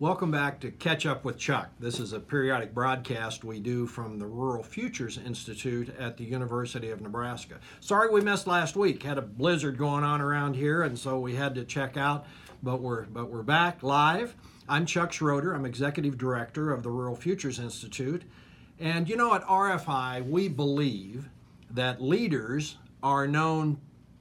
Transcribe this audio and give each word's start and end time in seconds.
Welcome 0.00 0.30
back 0.30 0.60
to 0.60 0.70
Catch 0.70 1.04
Up 1.04 1.26
with 1.26 1.36
Chuck. 1.36 1.68
This 1.78 2.00
is 2.00 2.14
a 2.14 2.20
periodic 2.20 2.72
broadcast 2.72 3.44
we 3.44 3.60
do 3.60 3.86
from 3.86 4.18
the 4.18 4.26
Rural 4.26 4.62
Futures 4.62 5.18
Institute 5.18 5.94
at 5.98 6.16
the 6.16 6.24
University 6.24 6.88
of 6.88 7.02
Nebraska. 7.02 7.56
Sorry 7.80 8.08
we 8.08 8.22
missed 8.22 8.46
last 8.46 8.76
week. 8.76 9.02
Had 9.02 9.18
a 9.18 9.22
blizzard 9.22 9.76
going 9.76 10.02
on 10.02 10.22
around 10.22 10.54
here 10.54 10.84
and 10.84 10.98
so 10.98 11.20
we 11.20 11.34
had 11.34 11.54
to 11.54 11.66
check 11.66 11.98
out, 11.98 12.24
but 12.62 12.80
we're 12.80 13.02
but 13.02 13.28
we're 13.28 13.42
back 13.42 13.82
live. 13.82 14.34
I'm 14.70 14.86
Chuck 14.86 15.12
Schroeder. 15.12 15.52
I'm 15.52 15.66
executive 15.66 16.16
director 16.16 16.72
of 16.72 16.82
the 16.82 16.88
Rural 16.88 17.14
Futures 17.14 17.58
Institute. 17.58 18.22
And 18.78 19.06
you 19.06 19.16
know 19.16 19.34
at 19.34 19.44
RFI 19.44 20.26
we 20.26 20.48
believe 20.48 21.28
that 21.70 22.00
leaders 22.00 22.78
are 23.02 23.28
known 23.28 23.76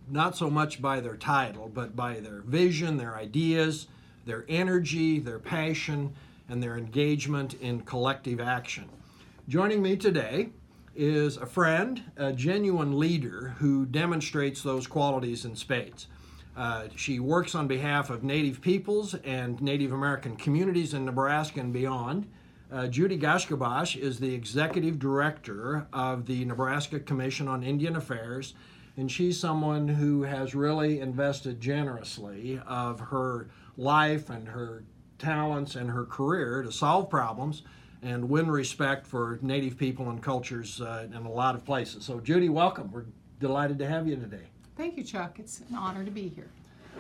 not 0.10 0.36
so 0.36 0.50
much 0.50 0.82
by 0.82 1.00
their 1.00 1.16
title, 1.16 1.72
but 1.74 1.96
by 1.96 2.20
their 2.20 2.42
vision, 2.42 2.98
their 2.98 3.16
ideas, 3.16 3.88
their 4.26 4.46
energy, 4.48 5.20
their 5.20 5.40
passion, 5.40 6.14
and 6.50 6.62
their 6.62 6.78
engagement 6.78 7.54
in 7.56 7.82
collective 7.82 8.40
action. 8.40 8.90
Joining 9.48 9.82
me 9.82 9.96
today 9.98 10.50
is 10.96 11.38
a 11.38 11.46
friend, 11.46 12.04
a 12.18 12.34
genuine 12.34 13.00
leader 13.00 13.56
who 13.60 13.86
demonstrates 13.86 14.62
those 14.62 14.88
qualities 14.88 15.46
in 15.46 15.56
spades. 15.56 16.08
Uh, 16.58 16.88
she 16.96 17.20
works 17.20 17.56
on 17.56 17.68
behalf 17.68 18.10
of 18.10 18.24
Native 18.24 18.60
peoples 18.60 19.16
and 19.24 19.62
Native 19.62 19.94
American 19.94 20.36
communities 20.36 20.94
in 20.94 21.06
Nebraska 21.06 21.62
and 21.62 21.72
beyond. 21.72 22.30
Uh, 22.72 22.82
Judi 22.82 23.20
Gaiashkibos 23.20 23.98
is 23.98 24.20
the 24.20 24.34
executive 24.34 25.00
director 25.00 25.88
of 25.94 26.26
the 26.26 26.44
Nebraska 26.46 27.00
Commission 27.00 27.48
on 27.48 27.64
Indian 27.64 27.96
Affairs, 27.96 28.54
and 28.98 29.10
she's 29.10 29.40
someone 29.40 29.88
who 29.88 30.24
has 30.24 30.54
really 30.54 31.00
invested 31.00 31.62
generously 31.62 32.60
of 32.68 33.00
her 33.00 33.48
life 33.80 34.30
and 34.30 34.48
her 34.48 34.84
talents 35.18 35.76
and 35.76 35.90
her 35.90 36.06
career 36.06 36.62
to 36.62 36.72
solve 36.72 37.10
problems 37.10 37.64
and 38.02 38.30
win 38.30 38.50
respect 38.50 39.06
for 39.06 39.40
Native 39.42 39.78
people 39.78 40.10
and 40.10 40.22
cultures 40.22 40.82
uh, 40.82 41.08
in 41.08 41.26
a 41.26 41.32
lot 41.32 41.56
of 41.56 41.66
places. 41.66 42.06
So, 42.06 42.20
Judi, 42.20 42.50
welcome. 42.50 42.92
We're 42.92 43.06
delighted 43.40 43.80
to 43.80 43.88
have 43.88 44.08
you 44.08 44.16
today. 44.16 44.48
Thank 44.78 44.98
you, 44.98 45.04
Chuck. 45.04 45.40
It's 45.40 45.62
an 45.70 45.76
honor 45.76 46.04
to 46.06 46.12
be 46.12 46.30
here. 46.30 46.50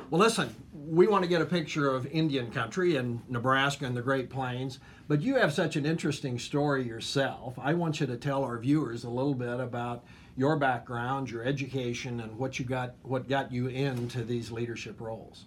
Well, 0.10 0.20
listen, 0.20 0.56
we 0.74 1.08
want 1.08 1.24
to 1.24 1.30
get 1.30 1.42
a 1.42 1.46
picture 1.46 1.94
of 1.94 2.06
Indian 2.08 2.52
country 2.52 2.96
and 2.96 3.22
Nebraska 3.30 3.86
and 3.86 3.96
the 3.96 4.02
Great 4.02 4.30
Plains, 4.30 4.80
but 5.08 5.22
you 5.22 5.36
have 5.36 5.54
such 5.54 5.76
an 5.76 5.86
interesting 5.86 6.40
story 6.40 6.86
yourself. 6.86 7.58
I 7.60 7.74
want 7.74 8.00
you 8.00 8.08
to 8.08 8.18
tell 8.18 8.44
our 8.44 8.58
viewers 8.58 9.04
a 9.04 9.10
little 9.10 9.36
bit 9.36 9.60
about 9.60 10.04
your 10.36 10.56
background, 10.56 11.30
your 11.30 11.44
education, 11.44 12.22
and 12.22 12.38
what 12.38 12.60
you 12.60 12.66
got, 12.66 12.96
what 13.04 13.28
got 13.28 13.52
you 13.52 13.68
into 13.68 14.24
these 14.24 14.52
leadership 14.52 15.00
roles. 15.00 15.46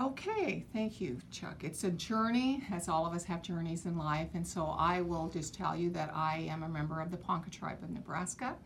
Okay, 0.00 0.64
thank 0.72 0.98
you, 0.98 1.18
Chuck. 1.30 1.62
It's 1.62 1.84
a 1.84 1.90
journey, 1.90 2.64
as 2.72 2.88
all 2.88 3.04
of 3.04 3.12
us 3.12 3.22
have 3.24 3.42
journeys 3.42 3.84
in 3.84 3.98
life, 3.98 4.28
and 4.32 4.48
so 4.48 4.74
I 4.78 5.02
will 5.02 5.28
just 5.28 5.52
tell 5.52 5.76
you 5.76 5.90
that 5.90 6.10
I 6.14 6.46
am 6.48 6.62
a 6.62 6.68
member 6.70 7.02
of 7.02 7.10
the 7.10 7.18
Ponca 7.18 7.50
tribe 7.50 7.82
of 7.82 7.90
Nebraska, 7.90 8.56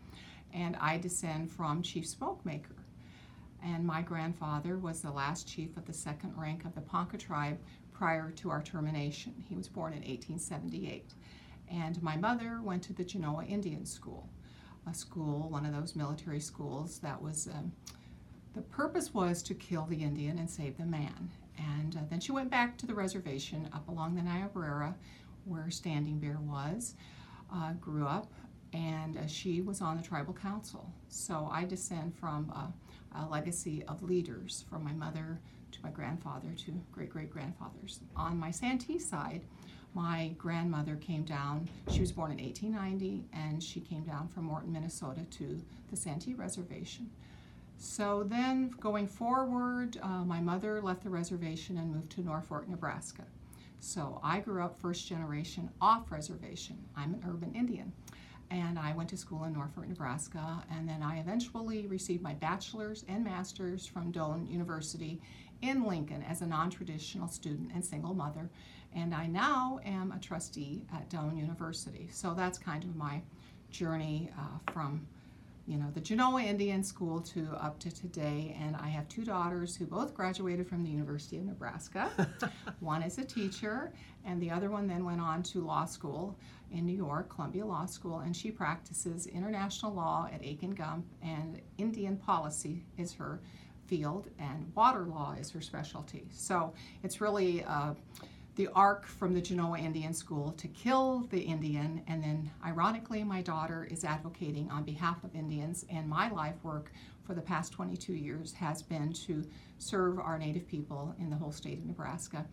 and 0.53 0.77
I 0.77 0.97
descend 0.97 1.51
from 1.51 1.81
Chief 1.81 2.05
Smokemaker. 2.05 2.77
And 3.61 3.85
my 3.85 4.01
grandfather 4.01 4.77
was 4.77 5.01
the 5.01 5.11
last 5.11 5.45
chief 5.45 5.75
of 5.75 5.85
the 5.85 5.91
second 5.91 6.33
rank 6.37 6.63
of 6.63 6.73
the 6.73 6.79
Ponca 6.79 7.17
tribe 7.17 7.57
prior 7.91 8.31
to 8.37 8.49
our 8.49 8.63
termination. 8.63 9.33
He 9.49 9.57
was 9.57 9.67
born 9.67 9.91
in 9.91 9.99
1878. 9.99 11.15
And 11.69 12.01
my 12.01 12.15
mother 12.15 12.61
went 12.63 12.81
to 12.83 12.93
the 12.93 13.03
Genoa 13.03 13.43
Indian 13.43 13.85
School, 13.85 14.29
a 14.89 14.93
school, 14.93 15.49
one 15.49 15.65
of 15.65 15.75
those 15.75 15.97
military 15.97 16.39
schools 16.39 16.99
that 16.99 17.21
was. 17.21 17.49
Um, 17.49 17.73
the 18.55 18.61
purpose 18.61 19.13
was 19.13 19.43
to 19.43 19.53
kill 19.53 19.85
the 19.85 20.01
Indian 20.01 20.39
and 20.39 20.49
save 20.49 20.77
the 20.77 20.85
man. 20.85 21.29
And 21.57 21.95
uh, 21.95 21.99
then 22.09 22.21
she 22.21 22.31
went 22.31 22.49
back 22.49 22.77
to 22.77 22.85
the 22.85 22.93
reservation 22.93 23.69
up 23.73 23.87
along 23.89 24.15
the 24.15 24.21
Niobrara 24.21 24.95
where 25.43 25.69
Standing 25.69 26.19
Bear 26.19 26.39
was, 26.41 26.95
uh, 27.53 27.73
grew 27.73 28.07
up, 28.07 28.31
and 28.73 29.17
uh, 29.17 29.27
she 29.27 29.61
was 29.61 29.81
on 29.81 29.97
the 29.97 30.03
tribal 30.03 30.33
council. 30.33 30.89
So 31.09 31.49
I 31.51 31.65
descend 31.65 32.15
from 32.15 32.49
a, 32.49 32.73
legacy 33.29 33.81
of 33.87 34.03
leaders 34.03 34.65
from 34.69 34.83
my 34.83 34.91
mother 34.91 35.39
to 35.71 35.79
my 35.81 35.89
grandfather 35.89 36.49
to 36.57 36.73
great 36.91 37.09
great 37.09 37.31
grandfathers. 37.31 38.01
On 38.13 38.37
my 38.37 38.51
Santee 38.51 38.99
side, 38.99 39.45
my 39.93 40.33
grandmother 40.37 40.97
came 40.97 41.23
down. 41.23 41.69
She 41.89 42.01
was 42.01 42.11
born 42.11 42.31
in 42.31 42.43
1890 42.43 43.23
and 43.31 43.63
she 43.63 43.79
came 43.79 44.03
down 44.03 44.27
from 44.27 44.43
Morton, 44.43 44.73
Minnesota 44.73 45.21
to 45.31 45.61
the 45.89 45.95
Santee 45.95 46.33
Reservation. 46.33 47.09
So 47.77 48.23
then, 48.23 48.73
going 48.79 49.07
forward, 49.07 49.97
uh, 50.01 50.23
my 50.23 50.39
mother 50.39 50.81
left 50.81 51.03
the 51.03 51.09
reservation 51.09 51.77
and 51.77 51.93
moved 51.93 52.11
to 52.11 52.21
Norfolk, 52.21 52.67
Nebraska. 52.67 53.23
So 53.79 54.19
I 54.23 54.39
grew 54.39 54.63
up 54.63 54.79
first 54.79 55.07
generation 55.07 55.69
off 55.81 56.11
reservation. 56.11 56.77
I'm 56.95 57.13
an 57.13 57.23
urban 57.27 57.53
Indian. 57.53 57.91
And 58.51 58.79
I 58.79 58.93
went 58.93 59.09
to 59.09 59.17
school 59.17 59.43
in 59.43 59.53
Norfolk, 59.53 59.87
Nebraska, 59.87 60.63
and 60.71 60.87
then 60.87 61.01
I 61.01 61.19
eventually 61.19 61.87
received 61.87 62.21
my 62.21 62.33
bachelor's 62.33 63.03
and 63.07 63.23
master's 63.23 63.85
from 63.85 64.11
Doane 64.11 64.49
University 64.49 65.19
in 65.61 65.83
Lincoln 65.83 66.23
as 66.23 66.41
a 66.41 66.45
non 66.45 66.69
traditional 66.69 67.27
student 67.27 67.71
and 67.73 67.83
single 67.83 68.13
mother. 68.13 68.49
And 68.95 69.13
I 69.13 69.27
now 69.27 69.79
am 69.83 70.11
a 70.11 70.19
trustee 70.19 70.83
at 70.93 71.09
Doane 71.09 71.37
University. 71.37 72.07
So 72.11 72.33
that's 72.33 72.57
kind 72.57 72.83
of 72.83 72.95
my 72.95 73.21
journey 73.71 74.29
uh, 74.37 74.71
from 74.71 75.05
you 75.67 75.77
know, 75.77 75.89
the 75.93 75.99
Genoa 75.99 76.43
Indian 76.43 76.83
School 76.83 77.19
to 77.21 77.47
up 77.59 77.79
to 77.79 77.91
today. 77.93 78.55
And 78.61 78.75
I 78.75 78.87
have 78.87 79.07
two 79.09 79.23
daughters 79.23 79.75
who 79.75 79.85
both 79.85 80.13
graduated 80.13 80.67
from 80.67 80.83
the 80.83 80.89
University 80.89 81.37
of 81.37 81.45
Nebraska. 81.45 82.11
one 82.79 83.01
is 83.01 83.17
a 83.17 83.25
teacher, 83.25 83.91
and 84.25 84.41
the 84.41 84.51
other 84.51 84.69
one 84.69 84.87
then 84.87 85.03
went 85.05 85.21
on 85.21 85.41
to 85.43 85.61
law 85.61 85.85
school 85.85 86.37
in 86.71 86.85
New 86.85 86.95
York, 86.95 87.29
Columbia 87.29 87.65
Law 87.65 87.85
School, 87.85 88.19
and 88.19 88.35
she 88.35 88.51
practices 88.51 89.25
international 89.27 89.93
law 89.93 90.29
at 90.31 90.41
Akin 90.45 90.71
Gump, 90.71 91.05
and 91.23 91.61
Indian 91.77 92.17
policy 92.17 92.83
is 92.97 93.13
her 93.13 93.39
field, 93.87 94.29
and 94.39 94.71
water 94.75 95.05
law 95.05 95.35
is 95.39 95.51
her 95.51 95.61
specialty. 95.61 96.25
So 96.31 96.73
it's 97.03 97.21
really 97.21 97.63
uh, 97.63 97.93
the 98.55 98.67
arc 98.69 99.05
from 99.05 99.33
the 99.33 99.41
Genoa 99.41 99.77
Indian 99.77 100.13
School 100.13 100.51
to 100.53 100.67
kill 100.69 101.27
the 101.29 101.39
Indian, 101.39 102.01
and 102.07 102.23
then 102.23 102.49
ironically, 102.65 103.23
my 103.23 103.41
daughter 103.41 103.87
is 103.89 104.03
advocating 104.03 104.69
on 104.71 104.83
behalf 104.83 105.23
of 105.23 105.35
Indians, 105.35 105.85
and 105.89 106.07
my 106.07 106.29
life 106.29 106.55
work 106.63 106.91
for 107.25 107.33
the 107.33 107.41
past 107.41 107.73
22 107.73 108.13
years 108.13 108.53
has 108.53 108.81
been 108.81 109.11
to 109.11 109.43
serve 109.77 110.19
our 110.19 110.37
Native 110.37 110.67
people 110.67 111.13
in 111.19 111.29
the 111.29 111.35
whole 111.35 111.51
state 111.51 111.79
of 111.79 111.85
Nebraska. 111.85 112.45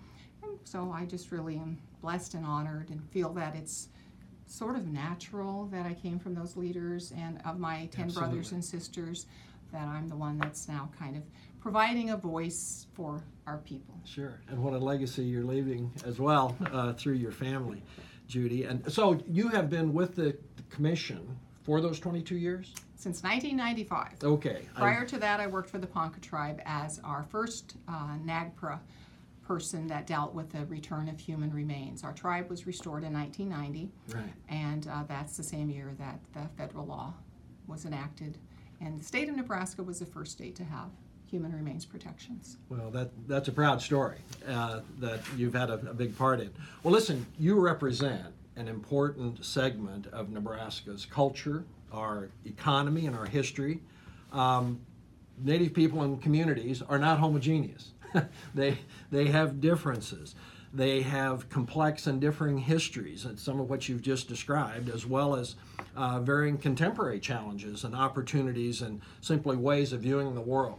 And 0.43 0.59
so 0.65 0.91
I 0.93 1.05
just 1.05 1.31
really 1.31 1.57
am 1.57 1.79
blessed 2.01 2.35
and 2.35 2.45
honored 2.45 2.91
and 2.91 3.03
feel 3.11 3.33
that 3.35 3.55
it's 3.55 3.89
sort 4.47 4.77
of 4.77 4.87
natural 4.87 5.67
that 5.67 5.87
I 5.87 5.95
came 5.95 6.19
from 6.19 6.35
those 6.35 6.57
leaders 6.57 7.13
and 7.17 7.41
of 7.45 7.59
my 7.59 7.89
10 7.93 8.07
Absolutely. 8.07 8.15
brothers 8.15 8.53
and 8.53 8.65
sisters 8.65 9.27
that 9.73 9.89
I'm 9.89 10.09
the 10.09 10.17
one 10.17 10.39
that's 10.39 10.69
now 10.69 10.91
kind 10.99 11.17
of 11.17 11.23
providing 11.61 12.11
a 12.11 12.17
voice 12.17 12.87
for 12.95 13.23
our 13.47 13.59
people. 13.59 13.95
Sure, 14.05 14.41
and 14.49 14.63
what 14.63 14.73
a 14.75 14.79
legacy 14.79 15.25
you're 15.25 15.45
leaving 15.45 15.91
as 16.05 16.19
well 16.21 16.57
uh, 16.73 16.93
through 16.93 17.15
your 17.15 17.33
family, 17.33 17.83
Judi. 18.29 18.69
And 18.69 18.91
so 18.93 19.21
you 19.27 19.49
have 19.49 19.69
been 19.71 19.93
with 19.93 20.15
the 20.15 20.37
commission 20.71 21.37
for 21.63 21.81
those 21.81 21.99
22 21.99 22.37
years? 22.37 22.73
Since 22.97 23.23
1995. 23.25 24.23
Okay. 24.23 24.63
Prior 24.77 25.05
to 25.07 25.19
that, 25.19 25.41
I 25.41 25.47
worked 25.49 25.71
for 25.71 25.79
the 25.79 25.87
Ponca 25.89 26.21
tribe 26.21 26.61
as 26.65 27.01
our 27.03 27.25
first 27.25 27.75
uh, 27.89 28.17
NAGPRA 28.25 28.79
person 29.45 29.89
that 29.89 30.07
dealt 30.07 30.35
with 30.35 30.51
the 30.51 30.65
return 30.67 31.09
of 31.09 31.19
human 31.19 31.53
remains. 31.53 32.05
Our 32.05 32.13
tribe 32.13 32.49
was 32.49 32.65
restored 32.67 33.03
in 33.03 33.13
1990, 33.13 33.91
Right. 34.15 34.25
and 34.49 34.87
uh, 34.87 35.03
that's 35.09 35.37
the 35.37 35.43
same 35.43 35.69
year 35.69 35.95
that 35.99 36.21
the 36.33 36.49
federal 36.57 36.87
law 36.87 37.13
was 37.67 37.85
enacted. 37.85 38.39
And 38.85 38.99
the 38.99 39.05
state 39.05 39.29
of 39.29 39.37
Nebraska 39.37 39.83
was 39.83 40.01
the 40.01 40.07
first 40.07 40.33
state 40.33 40.57
to 40.57 40.65
have 40.65 40.91
human 41.31 41.53
remains 41.53 41.85
protections. 41.85 42.59
Well, 42.69 42.91
that 42.91 43.11
that's 43.29 43.49
a 43.49 43.53
proud 43.53 43.81
story 43.81 44.19
uh, 44.47 44.81
that 44.99 45.21
you've 45.37 45.55
had 45.55 45.71
a, 45.71 45.75
a 45.75 45.95
big 45.95 46.17
part 46.19 46.41
in. 46.41 46.51
Well, 46.83 46.93
listen, 46.93 47.25
you 47.39 47.59
represent 47.59 48.27
an 48.57 48.69
important 48.69 49.45
segment 49.45 50.09
of 50.09 50.31
Nebraska's 50.31 51.07
culture, 51.07 51.65
our 51.93 52.29
economy, 52.45 53.07
and 53.07 53.17
our 53.17 53.27
history. 53.27 53.81
Um, 54.33 54.81
Native 55.39 55.73
people 55.73 56.03
and 56.03 56.21
communities 56.21 56.83
are 56.83 56.99
not 56.99 57.19
homogeneous. 57.19 57.93
they 58.55 58.79
they 59.11 59.29
have 59.29 59.61
differences. 59.61 60.35
They 60.75 61.03
have 61.03 61.51
complex 61.51 62.07
and 62.07 62.21
differing 62.21 62.57
histories, 62.59 63.27
and 63.27 63.39
some 63.39 63.61
of 63.61 63.69
what 63.69 63.89
you've 63.89 64.01
just 64.01 64.27
described, 64.27 64.89
as 64.89 65.05
well 65.05 65.37
as 65.37 65.57
uh, 65.97 66.21
varying 66.21 66.57
contemporary 66.57 67.21
challenges 67.21 67.85
and 67.85 67.95
opportunities 67.95 68.81
and 68.81 69.01
simply 69.21 69.57
ways 69.57 69.93
of 69.93 70.01
viewing 70.01 70.35
the 70.35 70.41
world. 70.41 70.79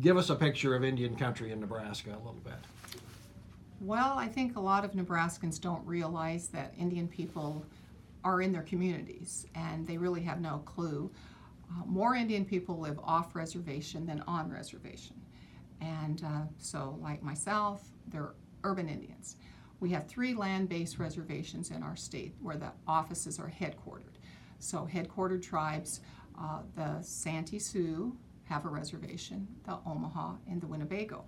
Give 0.00 0.16
us 0.16 0.30
a 0.30 0.36
picture 0.36 0.76
of 0.76 0.84
Indian 0.84 1.16
country 1.16 1.50
in 1.50 1.60
Nebraska 1.60 2.10
a 2.10 2.18
little 2.18 2.42
bit. 2.44 2.54
Well, 3.80 4.18
I 4.18 4.28
think 4.28 4.56
a 4.56 4.60
lot 4.60 4.84
of 4.84 4.92
Nebraskans 4.92 5.60
don't 5.60 5.84
realize 5.86 6.48
that 6.48 6.74
Indian 6.78 7.08
people 7.08 7.64
are 8.24 8.42
in 8.42 8.52
their 8.52 8.62
communities 8.62 9.46
and 9.54 9.86
they 9.86 9.96
really 9.96 10.20
have 10.22 10.40
no 10.40 10.58
clue. 10.64 11.10
Uh, 11.70 11.84
more 11.86 12.14
Indian 12.14 12.44
people 12.44 12.78
live 12.78 12.98
off 13.02 13.34
reservation 13.34 14.04
than 14.04 14.22
on 14.26 14.50
reservation. 14.50 15.16
And 15.80 16.22
uh, 16.24 16.42
so, 16.58 16.98
like 17.00 17.22
myself, 17.22 17.88
they're 18.08 18.34
urban 18.68 18.88
Indians. 18.88 19.36
We 19.80 19.90
have 19.90 20.06
three 20.06 20.34
land 20.34 20.68
based 20.68 20.98
reservations 20.98 21.70
in 21.70 21.82
our 21.82 21.96
state 21.96 22.34
where 22.40 22.56
the 22.56 22.72
offices 22.86 23.38
are 23.38 23.50
headquartered. 23.60 24.16
So, 24.58 24.88
headquartered 24.92 25.42
tribes, 25.42 26.00
uh, 26.38 26.60
the 26.76 27.00
Santee 27.00 27.58
Sioux 27.58 28.16
have 28.44 28.64
a 28.64 28.68
reservation, 28.68 29.46
the 29.64 29.78
Omaha, 29.86 30.34
and 30.48 30.60
the 30.60 30.66
Winnebago. 30.66 31.24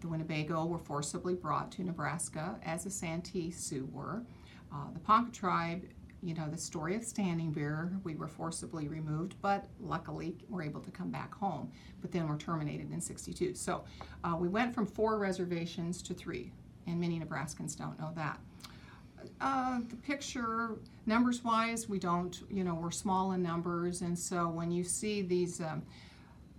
The 0.00 0.08
Winnebago 0.08 0.66
were 0.66 0.78
forcibly 0.78 1.34
brought 1.34 1.72
to 1.72 1.82
Nebraska 1.82 2.56
as 2.64 2.84
the 2.84 2.90
Santee 2.90 3.50
Sioux 3.50 3.88
were. 3.92 4.22
Uh, 4.72 4.90
the 4.92 5.00
Ponca 5.00 5.32
tribe, 5.32 5.82
you 6.22 6.34
know, 6.34 6.48
the 6.48 6.58
story 6.58 6.94
of 6.94 7.04
Standing 7.04 7.52
Bear, 7.52 7.92
we 8.04 8.14
were 8.14 8.28
forcibly 8.28 8.88
removed, 8.88 9.36
but 9.40 9.66
luckily 9.80 10.36
we're 10.48 10.62
able 10.62 10.80
to 10.80 10.90
come 10.90 11.10
back 11.10 11.34
home. 11.34 11.70
But 12.00 12.12
then 12.12 12.28
we're 12.28 12.36
terminated 12.36 12.92
in 12.92 13.00
62. 13.00 13.54
So 13.54 13.84
uh, 14.24 14.36
we 14.38 14.48
went 14.48 14.74
from 14.74 14.86
four 14.86 15.18
reservations 15.18 16.02
to 16.02 16.14
three, 16.14 16.52
and 16.88 17.00
many 17.00 17.20
Nebraskans 17.20 17.76
don't 17.76 17.98
know 17.98 18.10
that. 18.16 18.38
Uh, 19.40 19.80
the 19.88 19.96
picture, 19.96 20.76
numbers 21.06 21.42
wise, 21.44 21.88
we 21.88 21.98
don't, 21.98 22.40
you 22.50 22.64
know, 22.64 22.74
we're 22.74 22.90
small 22.90 23.32
in 23.32 23.42
numbers, 23.42 24.00
and 24.02 24.18
so 24.18 24.48
when 24.48 24.70
you 24.70 24.84
see 24.84 25.22
these 25.22 25.60
um, 25.60 25.82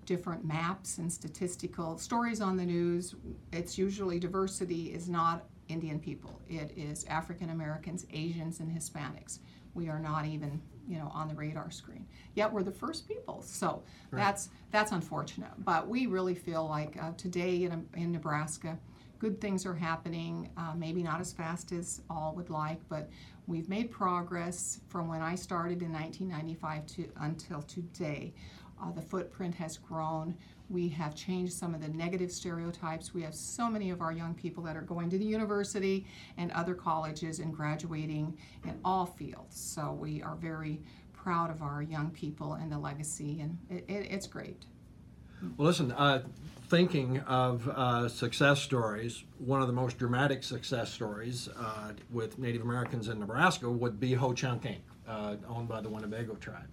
different 0.05 0.43
maps 0.45 0.97
and 0.97 1.11
statistical 1.11 1.97
stories 1.97 2.41
on 2.41 2.57
the 2.57 2.65
news, 2.65 3.15
it's 3.53 3.77
usually 3.77 4.19
diversity 4.19 4.93
is 4.93 5.09
not 5.09 5.45
Indian 5.67 5.99
people. 5.99 6.41
It 6.49 6.73
is 6.75 7.05
African 7.05 7.49
Americans, 7.51 8.05
Asians, 8.11 8.59
and 8.59 8.69
Hispanics. 8.71 9.39
We 9.75 9.87
are 9.87 9.99
not 9.99 10.25
even, 10.25 10.59
you 10.87 10.97
know, 10.97 11.11
on 11.13 11.27
the 11.27 11.35
radar 11.35 11.69
screen. 11.69 12.05
Yet 12.33 12.51
we're 12.51 12.63
the 12.63 12.71
first 12.71 13.07
people. 13.07 13.41
So 13.43 13.83
Right. 14.11 14.23
that's 14.23 14.49
that's 14.71 14.91
unfortunate. 14.91 15.51
But 15.59 15.87
we 15.87 16.07
really 16.07 16.33
feel 16.35 16.67
like 16.67 16.97
uh, 17.01 17.11
today 17.17 17.63
in, 17.63 17.87
in 17.95 18.11
Nebraska, 18.11 18.79
good 19.19 19.39
things 19.41 19.65
are 19.65 19.75
happening. 19.75 20.49
Uh, 20.57 20.73
maybe 20.75 21.03
not 21.03 21.19
as 21.19 21.31
fast 21.31 21.71
as 21.71 22.01
all 22.09 22.33
would 22.35 22.49
like, 22.49 22.79
but 22.89 23.09
we've 23.47 23.69
made 23.69 23.91
progress 23.91 24.79
from 24.87 25.07
when 25.07 25.21
I 25.21 25.35
started 25.35 25.81
in 25.81 25.91
1995 25.91 26.85
to 26.87 27.09
until 27.17 27.61
today. 27.63 28.33
Uh, 28.81 28.91
the 28.93 29.01
footprint 29.01 29.53
has 29.55 29.77
grown. 29.77 30.33
We 30.69 30.87
have 30.89 31.13
changed 31.15 31.51
some 31.51 31.75
of 31.75 31.81
the 31.81 31.89
negative 31.89 32.31
stereotypes. 32.31 33.13
We 33.13 33.21
have 33.23 33.35
so 33.35 33.69
many 33.69 33.89
of 33.89 34.01
our 34.01 34.13
young 34.13 34.33
people 34.33 34.63
that 34.63 34.77
are 34.77 34.81
going 34.81 35.09
to 35.09 35.17
the 35.17 35.25
university 35.25 36.05
and 36.37 36.51
other 36.53 36.75
colleges 36.75 37.39
and 37.39 37.53
graduating 37.53 38.37
in 38.63 38.79
all 38.85 39.05
fields. 39.05 39.59
So 39.59 39.91
we 39.91 40.21
are 40.21 40.35
very 40.35 40.79
proud 41.11 41.49
of 41.49 41.61
our 41.61 41.81
young 41.81 42.09
people 42.11 42.53
and 42.53 42.71
the 42.71 42.77
legacy, 42.77 43.41
and 43.41 43.57
it, 43.69 43.83
it, 43.89 44.07
it's 44.09 44.27
great. 44.27 44.65
Well, 45.41 45.67
listen, 45.67 45.91
uh, 45.91 46.23
thinking 46.67 47.19
of 47.21 47.67
uh, 47.67 48.09
success 48.09 48.61
stories, 48.61 49.23
one 49.37 49.61
of 49.61 49.67
the 49.67 49.73
most 49.73 49.97
dramatic 49.97 50.43
success 50.43 50.91
stories 50.91 51.49
uh, 51.57 51.93
with 52.11 52.37
Native 52.37 52.61
Americans 52.61 53.07
in 53.07 53.19
Nebraska 53.19 53.69
would 53.69 53.99
be 53.99 54.13
Ho 54.13 54.33
Chunk 54.33 54.63
Inc., 54.63 54.79
uh, 55.07 55.35
owned 55.47 55.67
by 55.67 55.81
the 55.81 55.89
Winnebago 55.89 56.35
tribe. 56.35 56.67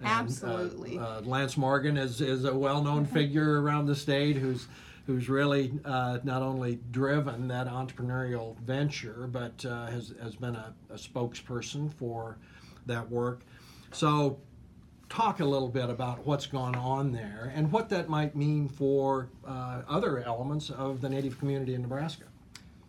And, 0.00 0.08
uh, 0.08 0.10
Absolutely. 0.10 0.98
Uh, 0.98 1.20
Lance 1.22 1.56
Morgan 1.56 1.96
is, 1.96 2.20
is 2.20 2.44
a 2.44 2.54
well 2.54 2.82
known 2.82 3.06
figure 3.06 3.62
around 3.62 3.86
the 3.86 3.96
state 3.96 4.36
who's 4.36 4.66
who's 5.06 5.28
really 5.28 5.72
uh, 5.84 6.18
not 6.24 6.42
only 6.42 6.80
driven 6.90 7.46
that 7.46 7.68
entrepreneurial 7.68 8.58
venture, 8.58 9.28
but 9.30 9.64
uh, 9.64 9.86
has, 9.86 10.12
has 10.20 10.34
been 10.34 10.56
a, 10.56 10.74
a 10.90 10.94
spokesperson 10.94 11.92
for 11.94 12.36
that 12.86 13.08
work. 13.08 13.42
So, 13.92 14.38
talk 15.08 15.40
a 15.40 15.44
little 15.44 15.68
bit 15.68 15.88
about 15.88 16.26
what's 16.26 16.46
gone 16.46 16.74
on 16.74 17.12
there 17.12 17.52
and 17.54 17.70
what 17.70 17.88
that 17.88 18.08
might 18.08 18.34
mean 18.34 18.68
for 18.68 19.28
uh, 19.46 19.82
other 19.88 20.22
elements 20.24 20.70
of 20.70 21.00
the 21.00 21.08
Native 21.08 21.38
community 21.38 21.74
in 21.74 21.82
Nebraska. 21.82 22.24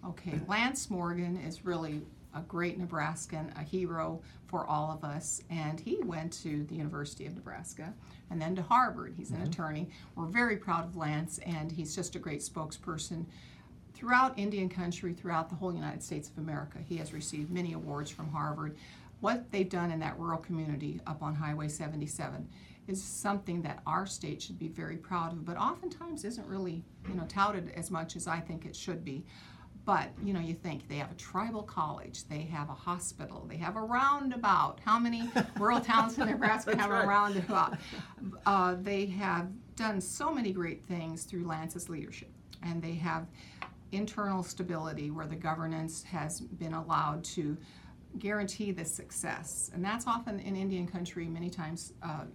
Okay, 0.06 0.40
Lance 0.48 0.90
Morgan 0.90 1.38
is 1.38 1.66
really 1.66 2.02
a 2.34 2.42
great 2.42 2.78
Nebraskan, 2.78 3.52
a 3.58 3.64
hero 3.64 4.22
for 4.48 4.66
all 4.66 4.92
of 4.92 5.04
us, 5.04 5.42
and 5.50 5.80
he 5.80 5.98
went 6.04 6.32
to 6.32 6.64
the 6.66 6.76
University 6.76 7.26
of 7.26 7.36
Nebraska 7.36 7.94
and 8.30 8.42
then 8.42 8.56
to 8.56 8.62
Harvard. 8.62 9.14
He's 9.18 9.32
an 9.32 9.42
attorney. 9.42 9.90
We're 10.16 10.26
very 10.26 10.58
proud 10.58 10.86
of 10.86 10.96
Lance, 10.96 11.40
and 11.46 11.72
he's 11.72 11.96
just 11.96 12.16
a 12.16 12.20
great 12.20 12.40
spokesperson 12.42 13.26
throughout 13.94 14.38
Indian 14.38 14.70
country, 14.70 15.14
throughout 15.14 15.50
the 15.50 15.56
whole 15.56 15.74
United 15.74 16.04
States 16.04 16.30
of 16.30 16.38
America. 16.38 16.78
He 16.88 16.98
has 16.98 17.14
received 17.14 17.50
many 17.52 17.74
awards 17.74 18.12
from 18.12 18.30
Harvard. 18.30 18.78
What 19.20 19.52
they've 19.52 19.70
done 19.70 19.92
in 19.92 20.00
that 20.00 20.20
rural 20.20 20.38
community 20.38 21.00
up 21.08 21.24
on 21.24 21.34
Highway 21.34 21.68
77 21.68 22.48
is 22.88 23.04
something 23.04 23.62
that 23.64 23.82
our 23.86 24.06
state 24.06 24.42
should 24.42 24.60
be 24.60 24.68
very 24.68 24.98
proud 24.98 25.34
of, 25.34 25.44
but 25.44 25.58
oftentimes 25.58 26.24
isn't 26.24 26.48
really, 26.48 26.84
you 27.10 27.16
know, 27.16 27.26
touted 27.28 27.72
as 27.76 27.92
much 27.92 28.16
as 28.16 28.28
I 28.28 28.40
think 28.40 28.66
it 28.66 28.76
should 28.76 29.04
be. 29.04 29.26
But 29.86 30.10
you 30.22 30.34
know, 30.34 30.42
you 30.42 30.54
think 30.54 30.90
they 30.90 30.98
have 30.98 31.12
a 31.12 31.16
tribal 31.16 31.64
college, 31.64 32.28
they 32.28 32.42
have 32.42 32.70
a 32.70 32.74
hospital, 32.74 33.46
they 33.50 33.56
have 33.56 33.78
a 33.78 33.82
roundabout. 33.82 34.82
How 34.84 35.00
many 35.00 35.30
rural 35.58 35.80
towns 35.80 36.18
in 36.18 36.28
Nebraska 36.28 36.78
have 36.78 36.90
right. 36.90 37.06
a 37.06 37.08
roundabout? 37.08 37.78
Uh, 38.46 38.76
they 38.82 39.06
have 39.06 39.48
done 39.78 40.02
so 40.02 40.34
many 40.34 40.52
great 40.52 40.86
things 40.86 41.24
through 41.24 41.46
Lance's 41.46 41.88
leadership, 41.88 42.32
and 42.64 42.82
they 42.82 42.96
have 42.96 43.28
internal 43.94 44.44
stability 44.44 45.10
where 45.10 45.26
the 45.26 45.36
governance 45.36 46.04
has 46.04 46.42
been 46.42 46.74
allowed 46.74 47.24
to 47.24 47.58
guarantee 48.20 48.72
the 48.72 48.86
success. 48.86 49.72
And 49.74 49.84
that's 49.84 50.08
often 50.08 50.40
in 50.40 50.56
Indian 50.56 50.88
country, 50.88 51.28
many 51.28 51.50
times 51.50 51.94
uh, 52.02 52.26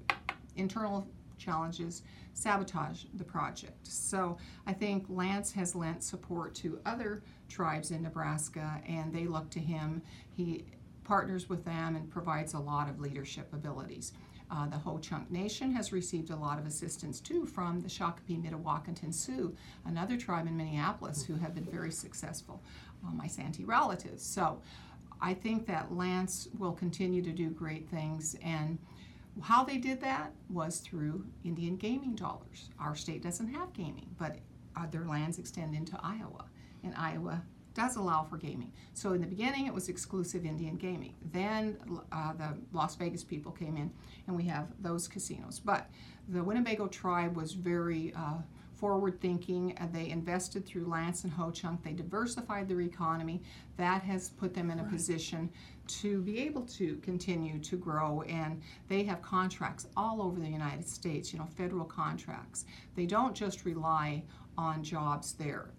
internal 0.56 1.06
challenges 1.38 2.02
sabotage 2.34 3.04
the 3.14 3.24
project. 3.24 3.86
So 3.86 4.38
I 4.66 4.72
think 4.72 5.04
Lance 5.08 5.52
has 5.52 5.74
lent 5.74 6.02
support 6.02 6.54
to 6.56 6.80
other 6.86 7.22
tribes 7.48 7.90
in 7.90 8.02
Nebraska, 8.02 8.80
and 8.88 9.12
they 9.12 9.26
look 9.26 9.50
to 9.50 9.60
him. 9.60 10.02
He 10.34 10.64
partners 11.04 11.48
with 11.48 11.64
them 11.64 11.96
and 11.96 12.08
provides 12.10 12.54
a 12.54 12.58
lot 12.58 12.88
of 12.88 13.00
leadership 13.00 13.52
abilities. 13.52 14.12
Uh, 14.50 14.68
the 14.68 14.76
Ho 14.76 14.98
Chunk 14.98 15.30
Nation 15.30 15.72
has 15.72 15.92
received 15.92 16.30
a 16.30 16.36
lot 16.36 16.58
of 16.58 16.66
assistance 16.66 17.20
too 17.20 17.46
from 17.46 17.80
the 17.80 17.88
Shakopee 17.88 18.42
Mdewakanton 18.42 19.12
Sioux, 19.12 19.56
another 19.86 20.16
tribe 20.16 20.46
in 20.46 20.56
Minneapolis 20.56 21.24
who 21.24 21.34
have 21.36 21.54
been 21.54 21.64
very 21.64 21.90
successful, 21.90 22.62
uh, 23.04 23.12
my 23.12 23.26
Santee 23.26 23.64
relatives. 23.64 24.22
So 24.22 24.60
I 25.22 25.34
think 25.34 25.66
that 25.68 25.94
Lance 25.94 26.48
will 26.58 26.72
continue 26.72 27.22
to 27.22 27.30
do 27.30 27.48
great 27.50 27.88
things 27.88 28.36
and 28.42 28.78
how 29.40 29.64
they 29.64 29.78
did 29.78 30.00
that 30.02 30.32
was 30.50 30.80
through 30.80 31.24
Indian 31.44 31.76
gaming 31.76 32.14
dollars. 32.14 32.68
Our 32.78 32.94
state 32.94 33.22
doesn't 33.22 33.48
have 33.54 33.72
gaming, 33.72 34.14
but 34.18 34.38
their 34.90 35.04
lands 35.04 35.38
extend 35.38 35.74
into 35.74 35.98
Iowa, 36.02 36.46
and 36.82 36.94
Iowa 36.96 37.42
does 37.74 37.96
allow 37.96 38.24
for 38.24 38.36
gaming. 38.36 38.72
So 38.92 39.12
in 39.12 39.20
the 39.20 39.26
beginning, 39.26 39.66
it 39.66 39.72
was 39.72 39.88
exclusive 39.88 40.44
Indian 40.44 40.76
gaming. 40.76 41.14
Then 41.32 41.78
uh, 42.10 42.34
the 42.34 42.58
Las 42.72 42.96
Vegas 42.96 43.24
people 43.24 43.52
came 43.52 43.76
in, 43.76 43.90
and 44.26 44.36
we 44.36 44.44
have 44.44 44.68
those 44.80 45.08
casinos. 45.08 45.58
But 45.58 45.88
the 46.28 46.42
Winnebago 46.42 46.88
tribe 46.88 47.36
was 47.36 47.52
very 47.52 48.12
uh, 48.14 48.38
forward 48.82 49.20
thinking. 49.20 49.78
They 49.92 50.08
invested 50.08 50.66
through 50.66 50.86
Lance 50.86 51.22
and 51.22 51.32
Ho 51.32 51.52
Chunk. 51.52 51.84
They 51.84 51.92
diversified 51.92 52.68
their 52.68 52.80
economy. 52.80 53.40
That 53.76 54.02
has 54.02 54.30
put 54.30 54.54
them 54.54 54.72
in 54.72 54.80
a 54.80 54.84
position 54.84 55.48
to 55.86 56.20
be 56.22 56.40
able 56.40 56.62
to 56.62 56.96
continue 56.96 57.60
to 57.60 57.76
grow. 57.76 58.22
And 58.22 58.60
they 58.88 59.04
have 59.04 59.22
contracts 59.22 59.86
all 59.96 60.20
over 60.20 60.40
the 60.40 60.48
United 60.48 60.88
States, 60.88 61.32
you 61.32 61.38
know, 61.38 61.46
federal 61.56 61.84
contracts. 61.84 62.64
They 62.96 63.06
don't 63.06 63.36
just 63.36 63.64
rely 63.64 64.24
on 64.58 64.82
jobs 64.82 65.34
there. 65.34 65.70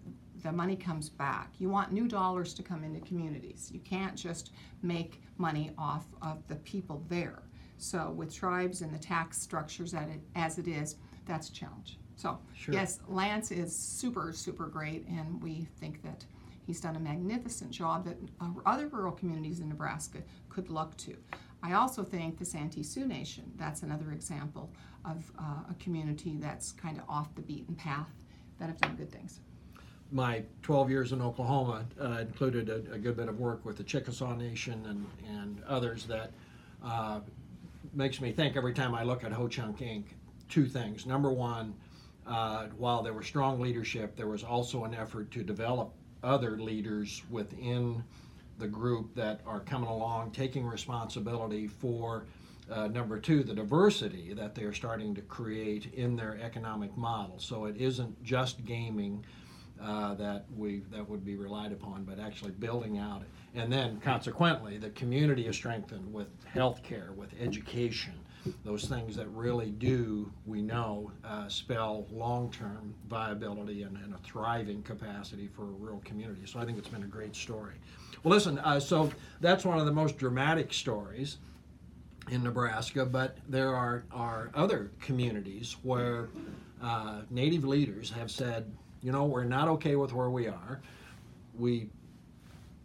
The 0.42 0.50
money 0.50 0.74
comes 0.74 1.10
back. 1.10 1.52
You 1.58 1.68
want 1.68 1.92
new 1.92 2.08
dollars 2.08 2.54
to 2.54 2.62
come 2.62 2.84
into 2.84 3.00
communities. 3.00 3.70
You 3.70 3.80
can't 3.80 4.16
just 4.16 4.52
make 4.80 5.20
money 5.36 5.72
off 5.76 6.06
of 6.22 6.48
the 6.48 6.56
people 6.56 7.04
there. 7.10 7.42
So 7.76 8.12
with 8.12 8.34
tribes 8.34 8.80
and 8.80 8.94
the 8.94 8.98
tax 8.98 9.42
structures 9.42 9.94
as 10.34 10.58
it 10.58 10.68
is, 10.68 10.96
that's 11.26 11.50
a 11.50 11.52
challenge. 11.52 11.98
So 12.16 12.38
Sure. 12.54 12.74
yes, 12.74 13.00
Lance 13.08 13.50
is 13.50 13.76
super, 13.76 14.32
super 14.32 14.66
great, 14.66 15.06
and 15.08 15.42
we 15.42 15.66
think 15.80 16.02
that 16.02 16.24
he's 16.66 16.80
done 16.80 16.96
a 16.96 17.00
magnificent 17.00 17.70
job 17.70 18.04
that 18.04 18.16
other 18.64 18.88
rural 18.88 19.12
communities 19.12 19.60
in 19.60 19.68
Nebraska 19.68 20.18
could 20.48 20.70
look 20.70 20.96
to. 20.98 21.16
I 21.62 21.72
also 21.72 22.04
think 22.04 22.38
the 22.38 22.44
Santee 22.44 22.82
Sioux 22.82 23.06
Nation, 23.06 23.50
that's 23.56 23.82
another 23.82 24.12
example 24.12 24.70
of 25.04 25.30
uh, 25.38 25.70
a 25.70 25.74
community 25.78 26.36
that's 26.38 26.72
kind 26.72 26.98
of 26.98 27.04
off 27.08 27.34
the 27.34 27.42
beaten 27.42 27.74
path 27.74 28.10
that 28.58 28.66
have 28.68 28.78
done 28.78 28.96
good 28.96 29.10
things. 29.10 29.40
My 30.12 30.44
12 30.62 30.90
years 30.90 31.12
in 31.12 31.20
Oklahoma 31.20 31.86
uh, 32.00 32.18
included 32.20 32.68
a, 32.68 32.92
a 32.92 32.98
good 32.98 33.16
bit 33.16 33.28
of 33.28 33.40
work 33.40 33.64
with 33.64 33.76
the 33.76 33.82
Chickasaw 33.82 34.34
Nation 34.34 34.84
and, 34.86 35.06
and 35.26 35.62
others 35.66 36.04
that 36.04 36.30
uh, 36.84 37.20
makes 37.94 38.20
me 38.20 38.30
think 38.30 38.56
every 38.56 38.74
time 38.74 38.94
I 38.94 39.02
look 39.02 39.24
at 39.24 39.32
Ho 39.32 39.48
Chunk 39.48 39.78
Inc. 39.78 40.04
two 40.48 40.66
things. 40.66 41.06
Number 41.06 41.32
one, 41.32 41.74
uh, 42.26 42.66
while 42.76 43.02
there 43.02 43.12
was 43.12 43.26
strong 43.26 43.60
leadership, 43.60 44.16
there 44.16 44.26
was 44.28 44.42
also 44.44 44.84
an 44.84 44.94
effort 44.94 45.30
to 45.32 45.42
develop 45.42 45.92
other 46.22 46.58
leaders 46.58 47.22
within 47.30 48.02
the 48.58 48.66
group 48.66 49.14
that 49.14 49.40
are 49.46 49.60
coming 49.60 49.88
along, 49.88 50.30
taking 50.30 50.66
responsibility 50.66 51.66
for 51.66 52.24
uh, 52.70 52.86
number 52.88 53.18
two, 53.18 53.42
the 53.42 53.52
diversity 53.52 54.32
that 54.32 54.54
they're 54.54 54.72
starting 54.72 55.14
to 55.14 55.20
create 55.22 55.92
in 55.94 56.16
their 56.16 56.38
economic 56.40 56.96
model. 56.96 57.38
So 57.38 57.66
it 57.66 57.76
isn't 57.76 58.22
just 58.24 58.64
gaming, 58.64 59.24
uh, 59.82 60.14
that 60.14 60.46
we 60.56 60.82
that 60.90 61.06
would 61.08 61.24
be 61.24 61.36
relied 61.36 61.72
upon, 61.72 62.04
but 62.04 62.18
actually 62.18 62.52
building 62.52 62.98
out 62.98 63.22
it. 63.22 63.28
And 63.60 63.72
then 63.72 64.00
consequently, 64.00 64.78
the 64.78 64.90
community 64.90 65.46
is 65.46 65.56
strengthened 65.56 66.12
with 66.12 66.28
healthcare, 66.44 67.14
with 67.14 67.30
education, 67.40 68.14
those 68.64 68.86
things 68.86 69.16
that 69.16 69.28
really 69.28 69.70
do, 69.70 70.30
we 70.46 70.62
know, 70.62 71.10
uh, 71.24 71.48
spell 71.48 72.06
long-term 72.10 72.94
viability 73.08 73.82
and, 73.82 73.96
and 73.98 74.14
a 74.14 74.18
thriving 74.18 74.82
capacity 74.82 75.48
for 75.48 75.62
a 75.62 75.66
rural 75.66 76.02
community. 76.04 76.42
So 76.44 76.58
I 76.58 76.64
think 76.64 76.78
it's 76.78 76.88
been 76.88 77.04
a 77.04 77.06
great 77.06 77.34
story. 77.34 77.74
Well, 78.22 78.34
listen, 78.34 78.58
uh, 78.58 78.80
so 78.80 79.10
that's 79.40 79.64
one 79.64 79.78
of 79.78 79.86
the 79.86 79.92
most 79.92 80.18
dramatic 80.18 80.72
stories 80.72 81.38
in 82.30 82.42
Nebraska, 82.42 83.04
but 83.04 83.36
there 83.48 83.74
are, 83.74 84.04
are 84.10 84.50
other 84.54 84.90
communities 85.00 85.76
where 85.82 86.28
uh, 86.82 87.22
Native 87.30 87.64
leaders 87.64 88.10
have 88.10 88.30
said, 88.30 88.70
you 89.02 89.12
know, 89.12 89.24
we're 89.24 89.44
not 89.44 89.68
okay 89.68 89.96
with 89.96 90.12
where 90.12 90.30
we 90.30 90.48
are. 90.48 90.80
We 91.56 91.88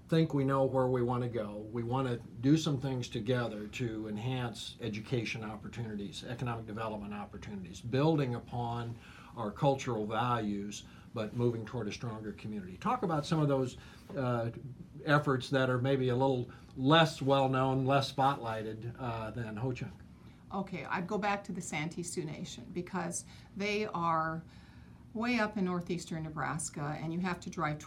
think 0.09 0.33
we 0.33 0.43
know 0.43 0.63
where 0.63 0.87
we 0.87 1.03
want 1.03 1.21
to 1.21 1.29
go. 1.29 1.65
We 1.71 1.83
want 1.83 2.07
to 2.07 2.19
do 2.41 2.57
some 2.57 2.79
things 2.79 3.07
together 3.07 3.67
to 3.73 4.07
enhance 4.09 4.75
education 4.81 5.43
opportunities, 5.43 6.25
economic 6.27 6.65
development 6.65 7.13
opportunities, 7.13 7.79
building 7.79 8.33
upon 8.35 8.95
our 9.37 9.51
cultural 9.51 10.07
values, 10.07 10.83
but 11.13 11.35
moving 11.35 11.63
toward 11.63 11.87
a 11.87 11.91
stronger 11.91 12.33
community. 12.33 12.77
Talk 12.81 13.03
about 13.03 13.25
some 13.25 13.39
of 13.39 13.47
those 13.47 13.77
uh, 14.17 14.47
efforts 15.05 15.49
that 15.49 15.69
are 15.69 15.77
maybe 15.77 16.09
a 16.09 16.15
little 16.15 16.49
less 16.75 17.21
well 17.21 17.47
known, 17.47 17.85
less 17.85 18.11
spotlighted 18.11 18.91
uh, 18.99 19.29
than 19.31 19.55
Ho 19.57 19.71
Chunk. 19.71 19.93
Okay, 20.53 20.87
I'd 20.89 21.05
go 21.05 21.19
back 21.19 21.43
to 21.43 21.51
the 21.51 21.61
Santee 21.61 22.01
Sioux 22.01 22.23
Nation 22.25 22.65
because 22.73 23.25
they 23.55 23.87
are 23.93 24.41
way 25.19 25.37
up 25.37 25.57
in 25.57 25.65
northeastern 25.65 26.23
Nebraska, 26.23 26.97
and 27.03 27.11
you 27.13 27.19
have 27.19 27.41
to 27.41 27.49
drive 27.49 27.77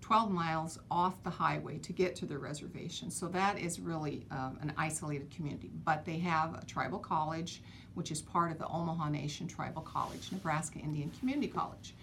12 0.00 0.30
miles 0.30 0.80
off 0.90 1.22
the 1.22 1.30
highway 1.30 1.78
to 1.78 1.92
get 1.92 2.16
to 2.16 2.26
the 2.26 2.36
reservation. 2.36 3.08
So 3.08 3.28
that 3.28 3.56
is 3.56 3.78
really 3.78 4.26
um, 4.32 4.58
an 4.60 4.72
isolated 4.76 5.30
community. 5.30 5.70
But 5.84 6.04
they 6.04 6.18
have 6.18 6.54
a 6.60 6.64
tribal 6.66 6.98
college, 6.98 7.62
which 7.94 8.10
is 8.10 8.20
part 8.20 8.50
of 8.50 8.58
the 8.58 8.66
Omaha 8.66 9.10
Nation 9.10 9.46
Tribal 9.46 9.82
College, 9.82 10.32
Nebraska 10.32 10.80
Indian 10.80 11.12
Community 11.20 11.46
College. 11.46 11.94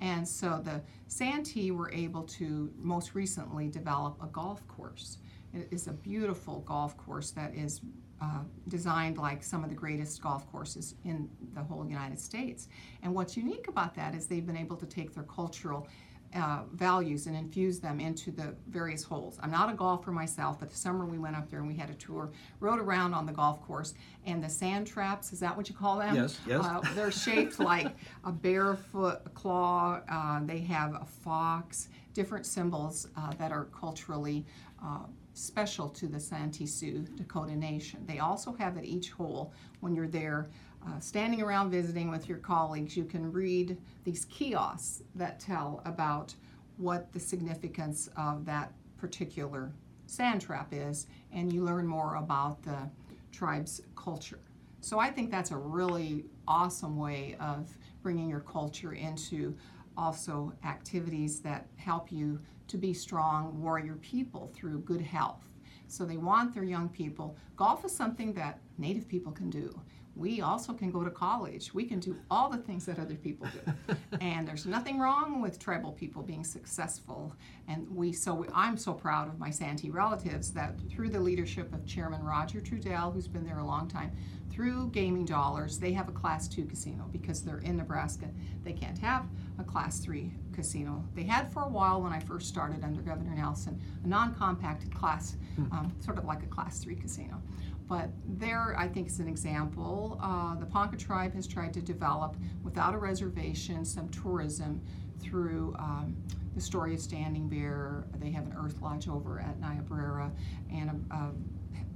And 0.00 0.26
so 0.26 0.62
the 0.64 0.80
Santee 1.08 1.70
were 1.70 1.92
able 1.92 2.22
to 2.22 2.72
most 2.78 3.14
recently 3.14 3.68
develop 3.68 4.16
a 4.22 4.26
golf 4.26 4.66
course. 4.66 5.18
It 5.52 5.68
is 5.70 5.88
a 5.88 5.92
beautiful 5.92 6.60
golf 6.60 6.96
course 6.96 7.32
that 7.32 7.54
is 7.54 7.82
uh, 8.22 8.42
designed 8.68 9.18
like 9.18 9.42
some 9.42 9.64
of 9.64 9.70
the 9.70 9.74
greatest 9.74 10.22
golf 10.22 10.50
courses 10.52 10.94
in 11.04 11.28
the 11.54 11.62
whole 11.62 11.84
United 11.84 12.20
States. 12.20 12.68
And 13.02 13.12
what's 13.14 13.36
unique 13.36 13.66
about 13.68 13.94
that 13.96 14.14
is 14.14 14.26
they've 14.26 14.46
been 14.46 14.56
able 14.56 14.76
to 14.76 14.86
take 14.86 15.12
their 15.12 15.24
cultural 15.24 15.88
uh, 16.34 16.60
values 16.72 17.26
and 17.26 17.36
infuse 17.36 17.78
them 17.80 18.00
into 18.00 18.30
the 18.30 18.54
various 18.68 19.02
holes. 19.02 19.38
I'm 19.42 19.50
not 19.50 19.70
a 19.70 19.74
golfer 19.74 20.12
myself, 20.12 20.60
but 20.60 20.70
the 20.70 20.76
summer 20.76 21.04
we 21.04 21.18
went 21.18 21.36
up 21.36 21.50
there 21.50 21.58
and 21.58 21.68
we 21.68 21.74
had 21.74 21.90
a 21.90 21.94
tour, 21.94 22.30
rode 22.60 22.78
around 22.78 23.12
on 23.12 23.26
the 23.26 23.32
golf 23.32 23.60
course, 23.66 23.92
and 24.24 24.42
the 24.42 24.48
sand 24.48 24.86
traps, 24.86 25.32
is 25.32 25.40
that 25.40 25.54
what 25.56 25.68
you 25.68 25.74
call 25.74 25.98
them? 25.98 26.14
Yes, 26.14 26.38
yes. 26.46 26.64
Uh, 26.64 26.80
they're 26.94 27.10
shaped 27.10 27.58
like 27.58 27.88
a 28.24 28.32
barefoot 28.32 29.34
claw, 29.34 30.00
uh, 30.08 30.40
they 30.44 30.60
have 30.60 30.94
a 30.94 31.04
fox, 31.04 31.88
different 32.14 32.46
symbols 32.46 33.08
uh, 33.16 33.32
that 33.34 33.52
are 33.52 33.64
culturally 33.78 34.46
uh, 34.82 35.00
special 35.34 35.88
to 35.88 36.06
the 36.06 36.20
Santee 36.20 36.66
Sioux 36.66 37.06
Dakota 37.16 37.56
Nation. 37.56 38.04
They 38.06 38.18
also 38.18 38.52
have 38.54 38.76
at 38.76 38.84
each 38.84 39.10
hole, 39.10 39.52
when 39.80 39.94
you're 39.94 40.08
there, 40.08 40.48
uh, 40.86 40.98
standing 40.98 41.42
around 41.42 41.70
visiting 41.70 42.10
with 42.10 42.28
your 42.28 42.38
colleagues, 42.38 42.96
you 42.96 43.04
can 43.04 43.30
read 43.32 43.78
these 44.04 44.24
kiosks 44.26 45.02
that 45.14 45.38
tell 45.40 45.80
about 45.84 46.34
what 46.76 47.12
the 47.12 47.20
significance 47.20 48.08
of 48.16 48.44
that 48.44 48.72
particular 48.98 49.72
sand 50.06 50.40
trap 50.40 50.68
is, 50.72 51.06
and 51.32 51.52
you 51.52 51.64
learn 51.64 51.86
more 51.86 52.16
about 52.16 52.62
the 52.62 52.90
tribe's 53.30 53.80
culture. 53.96 54.40
So 54.80 54.98
I 54.98 55.10
think 55.10 55.30
that's 55.30 55.52
a 55.52 55.56
really 55.56 56.24
awesome 56.48 56.96
way 56.96 57.36
of 57.38 57.76
bringing 58.02 58.28
your 58.28 58.40
culture 58.40 58.94
into 58.94 59.56
also 59.96 60.52
activities 60.64 61.40
that 61.40 61.66
help 61.76 62.10
you 62.10 62.40
to 62.72 62.78
be 62.78 62.94
strong 62.94 63.62
warrior 63.62 63.96
people 63.96 64.50
through 64.54 64.78
good 64.80 65.02
health. 65.02 65.44
So 65.88 66.06
they 66.06 66.16
want 66.16 66.54
their 66.54 66.64
young 66.64 66.88
people. 66.88 67.36
Golf 67.54 67.84
is 67.84 67.94
something 67.94 68.32
that 68.32 68.60
Native 68.78 69.06
people 69.06 69.30
can 69.30 69.50
do. 69.50 69.78
We 70.14 70.42
also 70.42 70.74
can 70.74 70.90
go 70.90 71.04
to 71.04 71.10
college. 71.10 71.72
We 71.72 71.84
can 71.84 71.98
do 71.98 72.16
all 72.30 72.50
the 72.50 72.58
things 72.58 72.84
that 72.86 72.98
other 72.98 73.14
people 73.14 73.46
do. 73.48 73.96
and 74.20 74.46
there's 74.46 74.66
nothing 74.66 74.98
wrong 74.98 75.40
with 75.40 75.58
tribal 75.58 75.92
people 75.92 76.22
being 76.22 76.44
successful. 76.44 77.34
And 77.66 77.88
we 77.94 78.12
so 78.12 78.34
we, 78.34 78.46
I'm 78.54 78.76
so 78.76 78.92
proud 78.92 79.28
of 79.28 79.38
my 79.38 79.50
Santee 79.50 79.90
relatives 79.90 80.52
that 80.52 80.74
through 80.90 81.10
the 81.10 81.20
leadership 81.20 81.72
of 81.72 81.86
Chairman 81.86 82.22
Roger 82.22 82.60
Trudell, 82.60 83.12
who's 83.12 83.28
been 83.28 83.44
there 83.44 83.58
a 83.58 83.64
long 83.64 83.88
time, 83.88 84.12
through 84.50 84.90
gaming 84.90 85.24
dollars, 85.24 85.78
they 85.78 85.92
have 85.92 86.08
a 86.10 86.12
class 86.12 86.46
two 86.46 86.66
casino 86.66 87.08
because 87.10 87.42
they're 87.42 87.60
in 87.60 87.78
Nebraska. 87.78 88.26
They 88.64 88.74
can't 88.74 88.98
have 88.98 89.26
a 89.58 89.64
class 89.64 89.98
three 89.98 90.30
casino. 90.52 91.02
They 91.14 91.22
had 91.22 91.50
for 91.50 91.62
a 91.62 91.68
while 91.68 92.02
when 92.02 92.12
I 92.12 92.20
first 92.20 92.48
started 92.48 92.84
under 92.84 93.00
Governor 93.00 93.34
Nelson 93.34 93.80
a 94.04 94.06
non 94.06 94.34
compacted 94.34 94.94
class, 94.94 95.36
um, 95.70 95.92
sort 96.00 96.18
of 96.18 96.24
like 96.26 96.42
a 96.42 96.46
class 96.46 96.80
three 96.80 96.96
casino. 96.96 97.40
But 97.88 98.10
there, 98.26 98.74
I 98.78 98.88
think, 98.88 99.08
is 99.08 99.18
an 99.20 99.28
example. 99.28 100.18
Uh, 100.22 100.54
the 100.56 100.66
Ponca 100.66 100.96
tribe 100.96 101.34
has 101.34 101.46
tried 101.46 101.74
to 101.74 101.82
develop, 101.82 102.36
without 102.62 102.94
a 102.94 102.98
reservation, 102.98 103.84
some 103.84 104.08
tourism 104.08 104.80
through 105.20 105.74
um, 105.78 106.16
the 106.54 106.60
story 106.60 106.94
of 106.94 107.00
Standing 107.00 107.48
Bear. 107.48 108.04
They 108.18 108.30
have 108.30 108.46
an 108.46 108.54
earth 108.58 108.80
lodge 108.80 109.08
over 109.08 109.40
at 109.40 109.58
Niobrara 109.60 110.32
and 110.72 111.04
a, 111.10 111.14
a, 111.14 111.30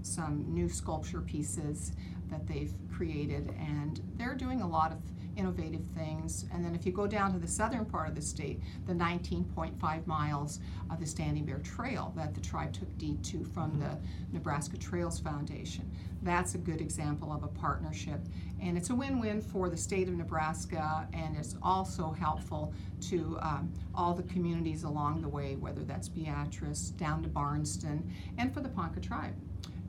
some 0.03 0.45
new 0.53 0.69
sculpture 0.69 1.21
pieces 1.21 1.93
that 2.31 2.47
they've 2.47 2.73
created, 2.95 3.55
and 3.59 4.01
they're 4.17 4.35
doing 4.35 4.63
a 4.63 4.69
lot 4.69 4.93
of 4.93 4.99
innovative 5.37 5.85
things. 5.97 6.47
And 6.53 6.65
then 6.65 6.75
if 6.75 6.85
you 6.87 6.93
go 6.93 7.07
down 7.07 7.33
to 7.33 7.39
the 7.39 7.49
southern 7.49 7.85
part 7.85 8.09
of 8.09 8.15
the 8.15 8.23
state, 8.23 8.61
the 8.87 8.93
19.5 8.93 10.07
miles 10.07 10.61
of 10.91 11.01
the 11.01 11.07
Standing 11.07 11.45
Bear 11.45 11.59
Trail 11.59 12.13
that 12.17 12.35
the 12.35 12.41
tribe 12.41 12.73
took 12.73 12.97
deed 12.99 13.23
to 13.25 13.45
from 13.45 13.79
the 13.79 13.99
Nebraska 14.33 14.77
Trails 14.77 15.19
Foundation. 15.19 15.91
That's 16.23 16.55
a 16.55 16.59
good 16.59 16.81
example 16.81 17.33
of 17.33 17.43
a 17.45 17.49
partnership. 17.49 18.21
And 18.61 18.77
it's 18.77 18.91
a 18.91 18.95
win-win 18.95 19.41
for 19.41 19.69
the 19.69 19.77
state 19.77 20.09
of 20.09 20.15
Nebraska 20.15 21.07
and 21.13 21.37
it's 21.37 21.57
also 21.63 22.11
helpful 22.11 22.73
to 23.03 23.39
um, 23.43 23.73
all 23.95 24.15
the 24.15 24.23
communities 24.25 24.85
along 24.85 25.23
the 25.23 25.29
way, 25.29 25.57
whether 25.57 25.85
that's 25.85 26.09
Beatrice, 26.09 26.91
down 26.91 27.23
to 27.23 27.29
Barneston, 27.29 28.11
and 28.39 28.53
for 28.53 28.61
the 28.61 28.69
Ponca 28.69 29.01
tribe. 29.01 29.35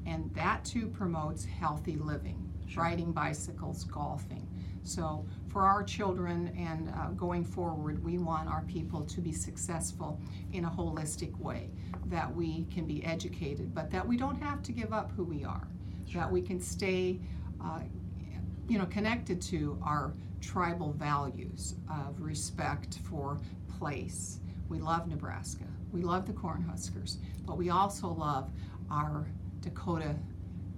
And 0.05 0.33
that 0.35 0.63
too 0.63 0.87
promotes 0.87 1.43
healthy 1.45 1.97
living, 1.97 2.49
riding 2.75 3.11
bicycles, 3.11 3.83
golfing. 3.83 4.47
So 4.87 5.25
for 5.49 5.63
our 5.63 5.83
children 5.83 6.53
and 6.57 6.89
uh, 6.95 7.09
going 7.09 7.43
forward, 7.43 8.01
we 8.03 8.17
want 8.17 8.47
our 8.47 8.61
people 8.61 9.01
to 9.01 9.19
be 9.19 9.33
successful 9.33 10.17
in 10.53 10.63
a 10.63 10.69
holistic 10.69 11.37
way, 11.39 11.69
that 12.05 12.33
we 12.33 12.65
can 12.73 12.85
be 12.85 13.03
educated, 13.03 13.75
but 13.75 13.91
that 13.91 14.07
we 14.07 14.15
don't 14.15 14.41
have 14.41 14.63
to 14.63 14.71
give 14.71 14.93
up 14.93 15.11
who 15.11 15.25
we 15.25 15.43
are, 15.43 15.67
that 16.13 16.31
we 16.31 16.41
can 16.41 16.61
stay, 16.61 17.19
uh, 17.61 17.81
you 18.69 18.79
know, 18.79 18.85
connected 18.85 19.41
to 19.41 19.77
our 19.83 20.13
tribal 20.39 20.93
values 20.93 21.75
of 21.91 22.21
respect 22.21 22.99
for 23.09 23.41
place. 23.77 24.39
We 24.69 24.79
love 24.79 25.09
Nebraska. 25.09 25.65
We 25.91 26.01
love 26.01 26.25
the 26.25 26.33
Cornhuskers, 26.33 27.17
but 27.45 27.57
we 27.57 27.71
also 27.71 28.07
love 28.07 28.49
our 28.89 29.27
Dakota 29.59 30.15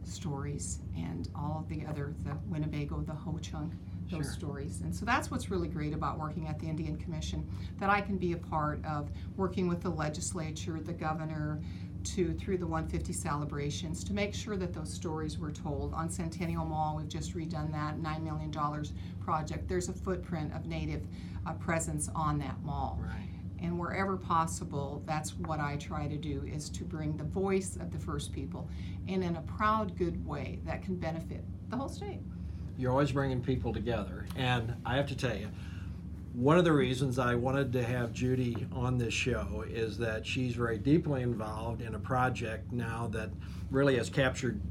stories 0.03 0.79
and 0.97 1.29
all 1.35 1.59
of 1.59 1.69
the 1.69 1.85
other, 1.85 2.15
the 2.23 2.35
Winnebago, 2.47 3.01
the 3.01 3.13
Ho 3.13 3.37
Chunk, 3.39 3.73
those 4.09 4.25
Sure. 4.25 4.33
stories. 4.33 4.81
And 4.81 4.95
so 4.95 5.05
that's 5.05 5.29
what's 5.31 5.49
really 5.49 5.67
great 5.67 5.93
about 5.93 6.19
working 6.19 6.47
at 6.47 6.59
the 6.59 6.67
Indian 6.67 6.97
Commission, 6.97 7.47
that 7.79 7.89
I 7.89 8.01
can 8.01 8.17
be 8.17 8.33
a 8.33 8.37
part 8.37 8.83
of 8.85 9.09
working 9.37 9.67
with 9.67 9.81
the 9.81 9.89
legislature, 9.89 10.79
the 10.79 10.93
governor, 10.93 11.59
to 12.01 12.33
through 12.35 12.57
the 12.57 12.65
150 12.65 13.11
celebrations 13.11 14.03
to 14.05 14.13
make 14.13 14.33
sure 14.33 14.55
that 14.55 14.73
those 14.73 14.91
stories 14.91 15.37
were 15.37 15.51
told. 15.51 15.93
On 15.93 16.09
Centennial 16.09 16.63
Mall, 16.65 16.95
we've 16.95 17.09
just 17.09 17.35
redone 17.35 17.71
that 17.73 17.97
$9 17.99 18.23
million 18.23 18.51
project. 19.19 19.67
There's 19.67 19.89
a 19.89 19.93
footprint 19.93 20.53
of 20.55 20.65
Native 20.65 21.05
uh, 21.45 21.53
presence 21.53 22.09
on 22.15 22.37
that 22.39 22.55
mall 22.63 22.99
Right. 23.01 23.29
and 23.61 23.77
wherever 23.79 24.17
possible 24.17 25.01
that's 25.05 25.35
what 25.39 25.59
i 25.59 25.77
try 25.77 26.05
to 26.07 26.17
do 26.17 26.43
is 26.45 26.69
to 26.69 26.83
bring 26.83 27.15
the 27.17 27.23
voice 27.23 27.75
of 27.77 27.91
the 27.91 27.97
first 27.99 28.31
people 28.33 28.69
and 29.07 29.23
in 29.23 29.35
a 29.37 29.41
proud 29.43 29.97
good 29.97 30.23
way 30.25 30.59
that 30.65 30.81
can 30.83 30.95
benefit 30.95 31.43
the 31.69 31.77
whole 31.77 31.87
state 31.89 32.19
You're 32.79 32.91
always 32.91 33.11
bringing 33.11 33.41
people 33.41 33.73
together. 33.73 34.25
And 34.37 34.73
I 34.85 34.95
have 34.95 35.07
to 35.07 35.15
tell 35.15 35.35
you, 35.35 35.49
one 36.33 36.57
of 36.57 36.63
the 36.63 36.71
reasons 36.71 37.19
I 37.19 37.35
wanted 37.35 37.73
to 37.73 37.83
have 37.83 38.13
Judi 38.13 38.73
on 38.73 38.97
this 38.97 39.13
show 39.13 39.65
is 39.67 39.97
that 39.97 40.25
she's 40.25 40.55
very 40.55 40.77
deeply 40.77 41.21
involved 41.21 41.81
in 41.81 41.93
a 41.93 41.99
project 41.99 42.71
now 42.71 43.09
that 43.11 43.31
really 43.69 43.97
has 43.97 44.09
captured 44.09 44.61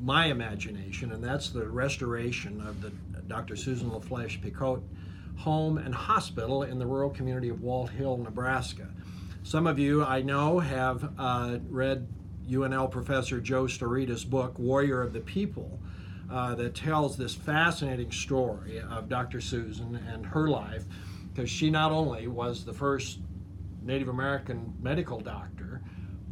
my 0.00 0.26
imagination, 0.26 1.12
and 1.12 1.22
that's 1.22 1.50
the 1.50 1.68
restoration 1.68 2.62
of 2.62 2.80
the 2.80 2.90
Dr. 3.26 3.54
Susan 3.54 3.90
La 3.90 3.98
Flesche 3.98 4.40
Picotte 4.40 4.82
home 5.36 5.76
and 5.76 5.94
hospital 5.94 6.62
in 6.62 6.78
the 6.78 6.86
rural 6.86 7.10
community 7.10 7.50
of 7.50 7.58
Walthill, 7.58 8.18
Nebraska. 8.22 8.88
Some 9.42 9.66
of 9.66 9.78
you 9.78 10.02
I 10.02 10.22
know 10.22 10.58
have 10.58 11.12
uh, 11.18 11.58
read 11.68 12.08
UNL 12.48 12.90
professor 12.90 13.40
Joe 13.40 13.64
Starita's 13.64 14.24
book, 14.24 14.58
Warrior 14.58 15.02
of 15.02 15.12
the 15.12 15.20
People, 15.20 15.78
uh, 16.30 16.54
that 16.54 16.74
tells 16.74 17.16
this 17.16 17.34
fascinating 17.34 18.12
story 18.12 18.80
of 18.80 19.08
Dr. 19.08 19.40
Susan 19.40 19.96
and 20.12 20.26
her 20.26 20.48
life, 20.48 20.84
because 21.32 21.50
she 21.50 21.70
not 21.70 21.92
only 21.92 22.26
was 22.26 22.64
the 22.64 22.72
first 22.72 23.20
Native 23.82 24.08
American 24.08 24.74
medical 24.80 25.20
doctor, 25.20 25.80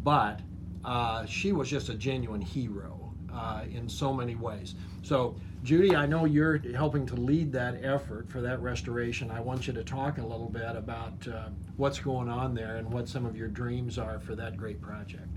but 0.02 0.40
uh, 0.84 1.24
she 1.26 1.52
was 1.52 1.68
just 1.68 1.88
a 1.88 1.94
genuine 1.94 2.40
hero 2.40 3.12
uh, 3.32 3.64
in 3.70 3.88
so 3.88 4.12
many 4.12 4.34
ways. 4.34 4.74
So, 5.02 5.36
Judi, 5.64 5.96
I 5.96 6.06
know 6.06 6.24
you're 6.24 6.58
helping 6.74 7.06
to 7.06 7.14
lead 7.14 7.52
that 7.52 7.82
effort 7.82 8.28
for 8.28 8.40
that 8.40 8.60
restoration. 8.60 9.30
I 9.30 9.40
want 9.40 9.66
you 9.66 9.72
to 9.72 9.82
talk 9.82 10.18
a 10.18 10.22
little 10.22 10.48
bit 10.48 10.76
about 10.76 11.26
uh, 11.26 11.48
what's 11.76 11.98
going 11.98 12.28
on 12.28 12.54
there 12.54 12.76
and 12.76 12.92
what 12.92 13.08
some 13.08 13.26
of 13.26 13.36
your 13.36 13.48
dreams 13.48 13.98
are 13.98 14.20
for 14.20 14.34
that 14.36 14.56
great 14.56 14.80
project. 14.80 15.28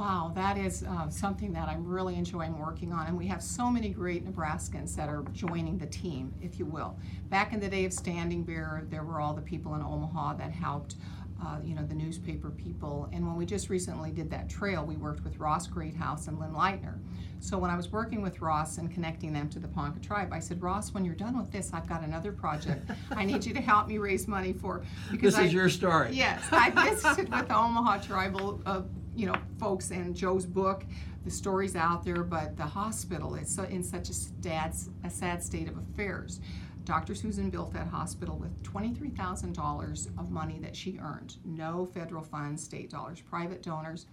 Wow, 0.00 0.32
that 0.34 0.56
is 0.56 0.82
uh, 0.82 1.10
something 1.10 1.52
that 1.52 1.68
I'm 1.68 1.86
really 1.86 2.14
enjoying 2.14 2.58
working 2.58 2.90
on, 2.90 3.06
and 3.06 3.18
we 3.18 3.26
have 3.26 3.42
so 3.42 3.70
many 3.70 3.90
great 3.90 4.24
Nebraskans 4.24 4.96
that 4.96 5.10
are 5.10 5.22
joining 5.34 5.76
the 5.76 5.84
team, 5.84 6.32
if 6.40 6.58
you 6.58 6.64
will. 6.64 6.96
Back 7.28 7.52
in 7.52 7.60
the 7.60 7.68
day 7.68 7.84
of 7.84 7.92
Standing 7.92 8.42
Bear, 8.42 8.86
there 8.88 9.04
were 9.04 9.20
all 9.20 9.34
the 9.34 9.42
people 9.42 9.74
in 9.74 9.82
Omaha 9.82 10.36
that 10.36 10.52
helped. 10.52 10.96
Uh, 11.42 11.56
you 11.64 11.74
know, 11.74 11.82
the 11.86 11.94
newspaper 11.94 12.50
people. 12.50 13.08
And 13.14 13.26
when 13.26 13.34
we 13.34 13.46
just 13.46 13.70
recently 13.70 14.10
did 14.10 14.28
that 14.30 14.50
trail, 14.50 14.84
we 14.84 14.96
worked 14.96 15.24
with 15.24 15.38
Ross 15.38 15.66
Greathouse 15.66 16.28
and 16.28 16.38
Lynn 16.38 16.52
Leitner. 16.52 16.98
So 17.38 17.56
when 17.56 17.70
I 17.70 17.76
was 17.76 17.90
working 17.90 18.20
with 18.20 18.42
Ross 18.42 18.76
and 18.76 18.92
connecting 18.92 19.32
them 19.32 19.48
to 19.48 19.58
the 19.58 19.66
Ponca 19.66 20.00
tribe, 20.00 20.34
I 20.34 20.38
said, 20.38 20.60
Ross, 20.60 20.92
when 20.92 21.02
you're 21.02 21.14
done 21.14 21.38
with 21.38 21.50
this, 21.50 21.70
I've 21.72 21.88
got 21.88 22.02
another 22.02 22.30
project 22.30 22.90
I 23.10 23.24
need 23.24 23.46
you 23.46 23.54
to 23.54 23.60
help 23.62 23.88
me 23.88 23.96
raise 23.96 24.28
money 24.28 24.52
for. 24.52 24.84
Because 25.10 25.36
this 25.36 25.46
is 25.46 25.54
your 25.54 25.70
story. 25.70 26.10
Yes, 26.12 26.44
I 26.52 26.68
visited 26.90 27.32
with 27.32 27.48
the 27.48 27.56
Omaha 27.56 28.02
tribal, 28.02 28.60
uh, 28.66 28.82
you 29.14 29.26
know, 29.26 29.34
folks 29.58 29.90
in 29.90 30.14
Joe's 30.14 30.46
book. 30.46 30.84
The 31.24 31.30
story's 31.30 31.76
out 31.76 32.04
there, 32.04 32.22
but 32.22 32.56
the 32.56 32.64
hospital 32.64 33.34
is 33.34 33.58
in 33.58 33.82
such 33.82 34.08
a 34.08 34.14
sad, 34.14 34.74
a 35.04 35.10
sad 35.10 35.42
state 35.42 35.68
of 35.68 35.76
affairs. 35.76 36.40
Dr. 36.84 37.14
Susan 37.14 37.50
built 37.50 37.72
that 37.74 37.88
hospital 37.88 38.36
with 38.36 38.62
$23,000 38.62 40.18
of 40.18 40.30
money 40.30 40.58
that 40.60 40.74
she 40.74 40.98
earned. 40.98 41.36
No 41.44 41.86
federal 41.92 42.22
funds, 42.22 42.62
state 42.64 42.90
dollars, 42.90 43.20
private 43.20 43.62
donors, 43.62 44.06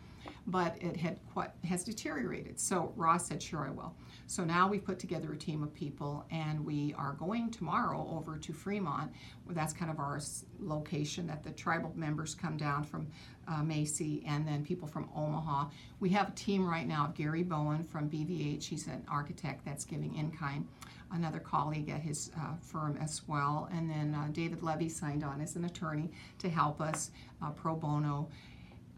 but 0.48 0.75
it 0.81 0.98
had 0.98 1.19
quite, 1.34 1.51
has 1.63 1.84
deteriorated. 1.84 2.60
So 2.60 2.93
Ross 2.96 3.27
said, 3.27 3.41
sure 3.41 3.67
I 3.67 3.72
will. 3.72 3.93
So 4.27 4.43
now 4.43 4.67
we've 4.67 4.84
put 4.84 5.00
together 5.00 5.31
a 5.31 5.38
team 5.38 5.63
of 5.63 5.74
people 5.74 6.25
and 6.31 6.63
we 6.65 6.93
are 6.98 7.13
going 7.13 7.50
tomorrow 7.50 8.07
over 8.12 8.38
to 8.38 8.53
Fremont. 8.53 9.12
Where 9.46 9.55
that's 9.55 9.74
kind 9.74 9.89
of 9.89 10.00
our 10.00 10.19
location 10.60 11.27
that 11.27 11.43
the 11.43 11.51
tribal 11.51 11.93
members 11.96 12.36
come 12.36 12.57
down 12.57 12.84
from 12.84 13.07
uh, 13.48 13.63
Macy 13.63 14.24
and 14.27 14.46
then 14.46 14.65
people 14.65 14.88
from 14.88 15.10
Omaha. 15.15 15.67
We 16.00 16.10
have 16.10 16.29
a 16.29 16.34
team 16.34 16.67
right 16.67 16.86
now 16.86 17.05
of 17.05 17.15
Gary 17.15 17.43
Bowen 17.43 17.84
from 17.84 18.10
BVH. 18.10 18.63
He's 18.63 18.88
an 18.88 19.05
architect 19.10 19.63
that's 19.63 19.86
giving 19.86 20.15
in 20.15 20.31
kind 20.31 20.67
another 21.12 21.39
colleague 21.39 21.89
at 21.89 22.01
his 22.01 22.31
uh, 22.38 22.55
firm 22.62 22.98
as 23.01 23.22
well. 23.27 23.69
And 23.72 23.89
then 23.89 24.13
uh, 24.13 24.27
David 24.31 24.62
Levy 24.62 24.89
signed 24.89 25.24
on 25.24 25.41
as 25.41 25.55
an 25.55 25.65
attorney 25.65 26.12
to 26.39 26.50
help 26.50 26.81
us 26.81 27.12
uh, 27.41 27.51
pro 27.51 27.75
bono. 27.75 28.29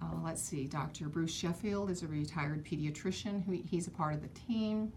Uh, 0.01 0.15
let's 0.23 0.41
see, 0.41 0.65
Dr. 0.65 1.09
Bruce 1.09 1.33
Sheffield 1.33 1.89
is 1.89 2.03
a 2.03 2.07
retired 2.07 2.65
pediatrician. 2.65 3.43
Who, 3.45 3.61
he's 3.69 3.87
a 3.87 3.91
part 3.91 4.13
of 4.13 4.21
the 4.21 4.29
team. 4.29 4.93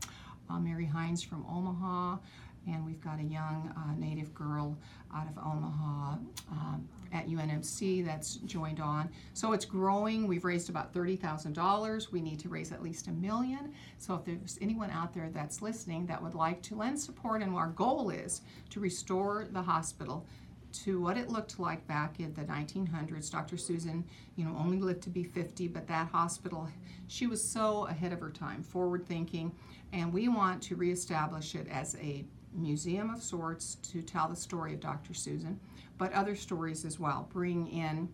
Uh, 0.51 0.59
Mary 0.59 0.87
Hines 0.87 1.23
from 1.23 1.45
Omaha 1.47 2.19
and 2.67 2.85
we've 2.85 3.01
got 3.01 3.19
a 3.19 3.23
young 3.23 3.73
uh, 3.77 3.95
native 3.99 4.33
girl 4.35 4.77
out 5.15 5.27
of 5.27 5.37
Omaha 5.39 6.17
um, 6.51 6.89
at 7.13 7.29
UNMC 7.29 8.05
that's 8.05 8.37
joined 8.37 8.81
on. 8.81 9.11
So 9.35 9.53
it's 9.53 9.65
growing. 9.65 10.27
We've 10.27 10.45
raised 10.45 10.71
about 10.71 10.95
$30,000. 10.95 12.13
We 12.13 12.21
need 12.21 12.39
to 12.41 12.49
raise 12.49 12.73
at 12.73 12.83
least 12.83 13.09
a 13.09 13.13
million. 13.13 13.73
So 13.99 14.15
if 14.15 14.25
there's 14.25 14.59
anyone 14.61 14.91
out 14.91 15.13
there 15.13 15.29
that's 15.31 15.61
listening 15.61 16.07
that 16.07 16.23
would 16.23 16.35
like 16.35 16.63
to 16.63 16.77
lend 16.77 17.01
support, 17.01 17.43
and 17.43 17.55
our 17.55 17.69
goal 17.69 18.11
is 18.11 18.43
to 18.71 18.81
restore 18.81 19.47
the 19.51 19.63
hospital 19.63 20.27
to 20.73 21.01
what 21.01 21.17
it 21.17 21.29
looked 21.29 21.59
like 21.59 21.87
back 21.87 22.21
in 22.21 22.33
the 22.35 22.43
1900s. 22.43 23.31
Dr. 23.31 23.57
Susan, 23.57 24.05
you 24.37 24.45
know, 24.45 24.57
only 24.59 24.79
lived 24.79 25.03
to 25.03 25.11
be 25.11 25.23
50, 25.23 25.69
but 25.69 25.87
that 25.89 26.09
hospital, 26.09 26.69
she 27.09 27.27
was 27.27 27.43
so 27.43 27.87
ahead 27.87 28.13
of 28.13 28.21
her 28.21 28.31
time, 28.31 28.63
forward 28.63 29.07
thinking, 29.07 29.53
and 29.93 30.13
we 30.13 30.29
want 30.29 30.63
to 30.63 30.77
reestablish 30.77 31.55
it 31.55 31.69
as 31.69 31.97
a 31.97 32.25
museum 32.55 33.11
of 33.11 33.23
sorts 33.23 33.77
to 33.77 34.03
tell 34.03 34.29
the 34.29 34.37
story 34.37 34.75
of 34.75 34.81
Dr. 34.81 35.15
Susan, 35.15 35.59
but 35.99 36.13
other 36.13 36.35
stories 36.35 36.85
as 36.85 36.99
well. 36.99 37.29
Bring 37.33 37.69
in 37.69 38.09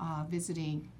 uh, 0.00 0.24
visiting, 0.28 0.90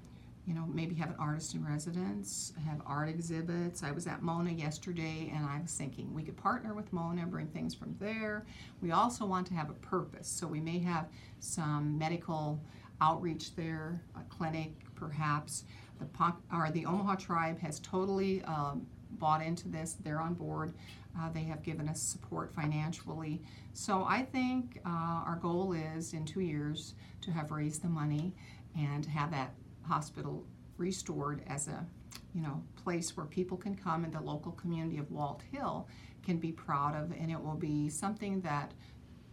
you 0.45 0.53
know, 0.53 0.65
maybe 0.71 0.93
have 0.95 1.09
an 1.09 1.15
artist 1.17 1.55
in 1.55 1.65
residence, 1.65 2.53
have 2.67 2.79
art 2.85 3.09
exhibits. 3.09 3.81
I 3.81 3.91
was 3.91 4.05
at 4.05 4.21
Mona 4.21 4.51
yesterday 4.51 5.31
and 5.35 5.45
I 5.45 5.59
was 5.59 5.73
thinking 5.73 6.13
we 6.13 6.23
could 6.23 6.37
partner 6.37 6.73
with 6.73 6.91
Mona 6.93 7.25
bring 7.25 7.47
things 7.47 7.73
from 7.73 7.95
there. 7.99 8.45
We 8.81 8.91
also 8.91 9.25
want 9.25 9.47
to 9.47 9.53
have 9.55 9.69
a 9.69 9.73
purpose, 9.73 10.27
so 10.27 10.45
we 10.45 10.59
may 10.59 10.77
have 10.79 11.07
some 11.39 11.97
medical 11.97 12.61
outreach 13.01 13.55
there, 13.55 14.01
a 14.15 14.21
clinic 14.33 14.71
perhaps. 14.95 15.63
The, 15.99 16.33
or 16.53 16.69
the 16.71 16.85
Omaha 16.85 17.15
tribe 17.15 17.59
has 17.59 17.79
totally 17.79 18.43
um, 18.43 18.85
bought 19.11 19.41
into 19.41 19.67
this, 19.69 19.95
they're 20.03 20.19
on 20.19 20.33
board. 20.33 20.73
Uh, 21.17 21.29
they 21.29 21.43
have 21.43 21.63
given 21.63 21.87
us 21.87 22.01
support 22.01 22.53
financially. 22.53 23.41
So 23.73 24.03
I 24.03 24.23
think 24.23 24.81
uh, 24.85 24.89
our 24.89 25.39
goal 25.41 25.71
is 25.71 26.13
in 26.13 26.25
two 26.25 26.41
years 26.41 26.93
to 27.21 27.31
have 27.31 27.51
raised 27.51 27.81
the 27.81 27.87
money 27.87 28.33
and 28.77 29.05
have 29.05 29.31
that 29.31 29.53
hospital 29.85 30.45
restored 30.77 31.41
as 31.47 31.67
a 31.67 31.85
you 32.33 32.41
know 32.41 32.61
place 32.75 33.15
where 33.15 33.25
people 33.25 33.57
can 33.57 33.75
come 33.75 34.03
and 34.03 34.13
the 34.13 34.21
local 34.21 34.51
community 34.53 34.97
of 34.97 35.09
Walt 35.11 35.41
Hill 35.51 35.87
can 36.25 36.37
be 36.37 36.51
proud 36.51 36.95
of. 36.95 37.11
And 37.11 37.31
it 37.31 37.41
will 37.41 37.55
be 37.55 37.89
something 37.89 38.41
that 38.41 38.73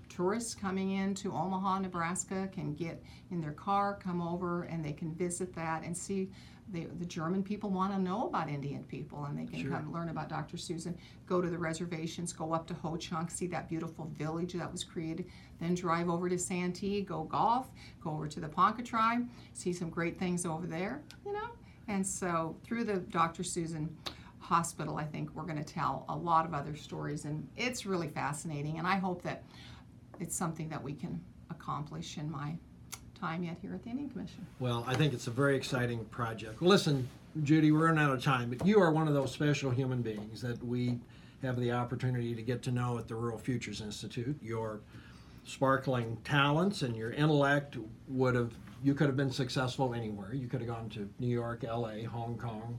tourists 0.08 0.54
coming 0.54 0.90
into 0.90 1.32
Omaha, 1.32 1.80
Nebraska 1.80 2.48
can 2.52 2.74
get 2.74 3.02
in 3.30 3.40
their 3.40 3.52
car, 3.52 3.98
come 4.02 4.20
over, 4.20 4.64
and 4.64 4.84
they 4.84 4.92
can 4.92 5.14
visit 5.14 5.54
that 5.54 5.84
and 5.84 5.96
see 5.96 6.30
the, 6.72 6.86
the 6.98 7.04
German 7.04 7.42
people 7.42 7.70
want 7.70 7.92
to 7.92 7.98
know 8.00 8.26
about 8.26 8.48
Indian 8.48 8.82
people 8.84 9.24
and 9.24 9.38
they 9.38 9.44
can 9.44 9.60
Sure. 9.62 9.70
come 9.72 9.92
learn 9.92 10.08
about 10.08 10.28
Dr. 10.28 10.56
Susan, 10.56 10.96
go 11.26 11.40
to 11.40 11.48
the 11.48 11.58
reservations, 11.58 12.32
go 12.32 12.52
up 12.52 12.66
to 12.68 12.74
Ho 12.74 12.96
Chunk, 12.96 13.30
see 13.30 13.46
that 13.48 13.68
beautiful 13.68 14.10
village 14.16 14.54
that 14.54 14.70
was 14.70 14.82
created, 14.82 15.26
then 15.60 15.74
drive 15.74 16.08
over 16.08 16.28
to 16.28 16.38
Santee, 16.38 17.02
go 17.02 17.24
golf, 17.24 17.68
go 18.02 18.10
over 18.10 18.26
to 18.26 18.40
the 18.40 18.48
Ponca 18.48 18.82
tribe, 18.82 19.28
see 19.52 19.72
some 19.72 19.90
great 19.90 20.18
things 20.18 20.46
over 20.46 20.66
there, 20.66 21.02
you 21.26 21.32
know? 21.32 21.50
And 21.88 22.06
so 22.06 22.56
through 22.64 22.84
the 22.84 22.98
Dr. 22.98 23.42
Susan 23.44 23.94
Hospital, 24.38 24.96
I 24.96 25.04
think 25.04 25.30
we're 25.34 25.44
going 25.44 25.62
to 25.62 25.72
tell 25.74 26.04
a 26.08 26.16
lot 26.16 26.44
of 26.46 26.54
other 26.54 26.74
stories 26.74 27.24
and 27.26 27.46
it's 27.56 27.84
really 27.86 28.08
fascinating 28.08 28.78
and 28.78 28.86
I 28.86 28.96
hope 28.96 29.22
that 29.22 29.44
it's 30.20 30.34
something 30.36 30.68
that 30.70 30.82
we 30.82 30.94
can 30.94 31.20
accomplish 31.50 32.16
in 32.18 32.30
my 32.30 32.54
time 33.22 33.44
yet 33.44 33.56
here 33.62 33.72
at 33.72 33.84
the 33.84 33.90
Indian 33.90 34.10
Commission. 34.10 34.44
Well, 34.58 34.84
I 34.88 34.94
think 34.94 35.14
it's 35.14 35.28
a 35.28 35.30
very 35.30 35.54
exciting 35.56 36.04
project. 36.06 36.60
Listen, 36.60 37.08
Judi, 37.42 37.72
we're 37.72 37.86
running 37.86 38.02
out 38.02 38.12
of 38.12 38.22
time, 38.22 38.50
but 38.50 38.66
you 38.66 38.80
are 38.80 38.90
one 38.90 39.06
of 39.06 39.14
those 39.14 39.30
special 39.30 39.70
human 39.70 40.02
beings 40.02 40.42
that 40.42 40.62
we 40.64 40.98
have 41.40 41.58
the 41.60 41.70
opportunity 41.70 42.34
to 42.34 42.42
get 42.42 42.62
to 42.62 42.72
know 42.72 42.98
at 42.98 43.06
the 43.06 43.14
Rural 43.14 43.38
Futures 43.38 43.80
Institute. 43.80 44.36
Your 44.42 44.80
sparkling 45.44 46.18
talents 46.24 46.82
and 46.82 46.96
your 46.96 47.12
intellect 47.12 47.76
would 48.08 48.34
have 48.34 48.52
you 48.82 48.94
could 48.94 49.06
have 49.06 49.16
been 49.16 49.30
successful 49.30 49.94
anywhere. 49.94 50.34
You 50.34 50.48
could 50.48 50.60
have 50.60 50.68
gone 50.68 50.88
to 50.90 51.08
New 51.20 51.28
York, 51.28 51.62
LA, 51.62 52.02
Hong 52.10 52.36
Kong, 52.36 52.76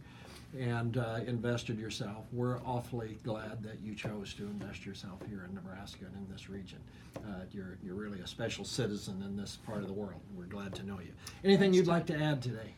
and 0.60 0.98
uh, 0.98 1.20
invested 1.26 1.80
yourself. 1.80 2.26
We're 2.32 2.60
awfully 2.60 3.18
glad 3.24 3.64
that 3.64 3.82
you 3.82 3.96
chose 3.96 4.34
to 4.36 4.44
invest 4.44 4.86
yourself 4.86 5.20
here 5.28 5.46
in 5.48 5.56
Nebraska 5.56 6.06
and 6.06 6.16
in 6.16 6.32
this 6.32 6.50
region. 6.50 6.80
Uh, 7.18 7.46
you're, 7.52 7.78
you're 7.84 7.96
really 7.96 8.20
a 8.22 8.28
special 8.28 8.66
citizen 8.66 9.24
in 9.24 9.36
this 9.36 9.58
part 9.66 9.82
of 9.82 9.88
the 9.88 9.94
world. 9.94 10.22
We're 10.36 10.46
glad 10.46 10.76
to 10.76 10.84
know 10.84 11.00
you. 11.00 11.14
Anything 11.44 11.74
you'd 11.74 11.88
like 11.88 12.06
to 12.08 12.16
add 12.16 12.42
today? 12.42 12.74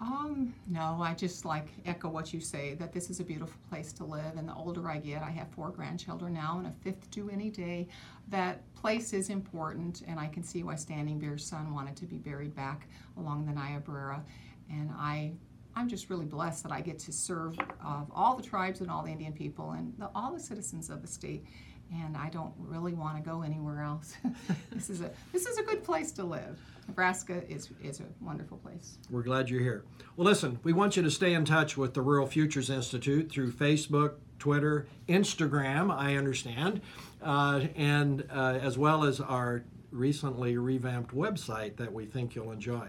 Um, 0.00 0.52
no, 0.66 0.98
I 1.00 1.14
just 1.14 1.44
like 1.44 1.68
echo 1.86 2.08
what 2.08 2.34
you 2.34 2.40
say 2.40 2.74
that 2.74 2.92
this 2.92 3.08
is 3.08 3.20
a 3.20 3.24
beautiful 3.24 3.60
place 3.70 3.92
to 3.94 4.04
live. 4.04 4.36
And 4.36 4.48
the 4.48 4.54
older 4.54 4.90
I 4.90 4.98
get, 4.98 5.22
I 5.22 5.30
have 5.30 5.48
four 5.50 5.70
grandchildren 5.70 6.32
now 6.34 6.58
and 6.58 6.66
a 6.66 6.72
fifth 6.82 7.08
due 7.12 7.30
any 7.30 7.50
day. 7.50 7.86
That 8.28 8.62
place 8.74 9.12
is 9.12 9.30
important, 9.30 10.02
and 10.08 10.18
I 10.18 10.26
can 10.26 10.42
see 10.42 10.64
why 10.64 10.74
Standing 10.74 11.20
Bear's 11.20 11.46
son 11.46 11.72
wanted 11.72 11.94
to 11.96 12.06
be 12.06 12.16
buried 12.16 12.54
back 12.56 12.88
along 13.16 13.46
the 13.46 13.52
Niobrara. 13.52 14.24
And 14.68 14.90
I 14.90 15.34
I'm 15.74 15.88
just 15.88 16.10
really 16.10 16.26
blessed 16.26 16.62
that 16.64 16.72
I 16.72 16.80
get 16.80 16.98
to 17.00 17.12
serve 17.12 17.58
uh, 17.84 18.04
all 18.14 18.36
the 18.36 18.42
tribes 18.42 18.80
and 18.80 18.90
all 18.90 19.02
the 19.02 19.10
Indian 19.10 19.32
people 19.32 19.72
and 19.72 19.92
the, 19.98 20.10
all 20.14 20.32
the 20.32 20.40
citizens 20.40 20.90
of 20.90 21.02
the 21.02 21.08
state. 21.08 21.46
And 21.92 22.16
I 22.16 22.30
don't 22.30 22.54
really 22.58 22.94
want 22.94 23.22
to 23.22 23.22
go 23.22 23.42
anywhere 23.42 23.82
else. 23.82 24.14
this 24.72 24.88
is 24.88 25.02
a 25.02 25.10
this 25.30 25.46
is 25.46 25.58
a 25.58 25.62
good 25.62 25.84
place 25.84 26.10
to 26.12 26.24
live. 26.24 26.58
Nebraska 26.88 27.42
is 27.50 27.68
is 27.82 28.00
a 28.00 28.04
wonderful 28.20 28.56
place. 28.58 28.96
We're 29.10 29.22
glad 29.22 29.50
you're 29.50 29.60
here. 29.60 29.84
Well, 30.16 30.24
listen, 30.24 30.58
we 30.62 30.72
want 30.72 30.96
you 30.96 31.02
to 31.02 31.10
stay 31.10 31.34
in 31.34 31.44
touch 31.44 31.76
with 31.76 31.92
the 31.92 32.00
Rural 32.00 32.26
Futures 32.26 32.70
Institute 32.70 33.30
through 33.30 33.52
Facebook, 33.52 34.14
Twitter, 34.38 34.86
Instagram, 35.06 35.94
I 35.94 36.16
understand, 36.16 36.80
uh, 37.22 37.66
and 37.76 38.24
uh, 38.30 38.58
as 38.62 38.78
well 38.78 39.04
as 39.04 39.20
our 39.20 39.62
recently 39.90 40.56
revamped 40.56 41.14
website 41.14 41.76
that 41.76 41.92
we 41.92 42.06
think 42.06 42.34
you'll 42.34 42.52
enjoy. 42.52 42.88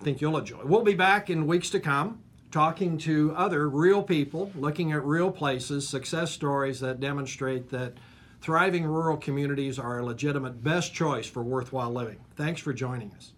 Think 0.00 0.20
you'll 0.20 0.38
enjoy. 0.38 0.60
We'll 0.64 0.82
be 0.82 0.94
back 0.94 1.30
in 1.30 1.46
weeks 1.46 1.70
to 1.70 1.80
come 1.80 2.22
talking 2.50 2.98
to 2.98 3.32
other 3.36 3.68
real 3.68 4.02
people, 4.02 4.50
looking 4.56 4.92
at 4.92 5.04
real 5.04 5.30
places, 5.30 5.88
success 5.88 6.32
stories 6.32 6.80
that 6.80 7.00
demonstrate 7.00 7.70
that 7.70 7.94
thriving 8.40 8.84
rural 8.84 9.16
communities 9.16 9.78
are 9.78 9.98
a 9.98 10.04
legitimate 10.04 10.62
best 10.62 10.92
choice 10.92 11.28
for 11.28 11.42
worthwhile 11.42 11.92
living. 11.92 12.18
Thanks 12.36 12.60
for 12.60 12.72
joining 12.72 13.12
us. 13.12 13.32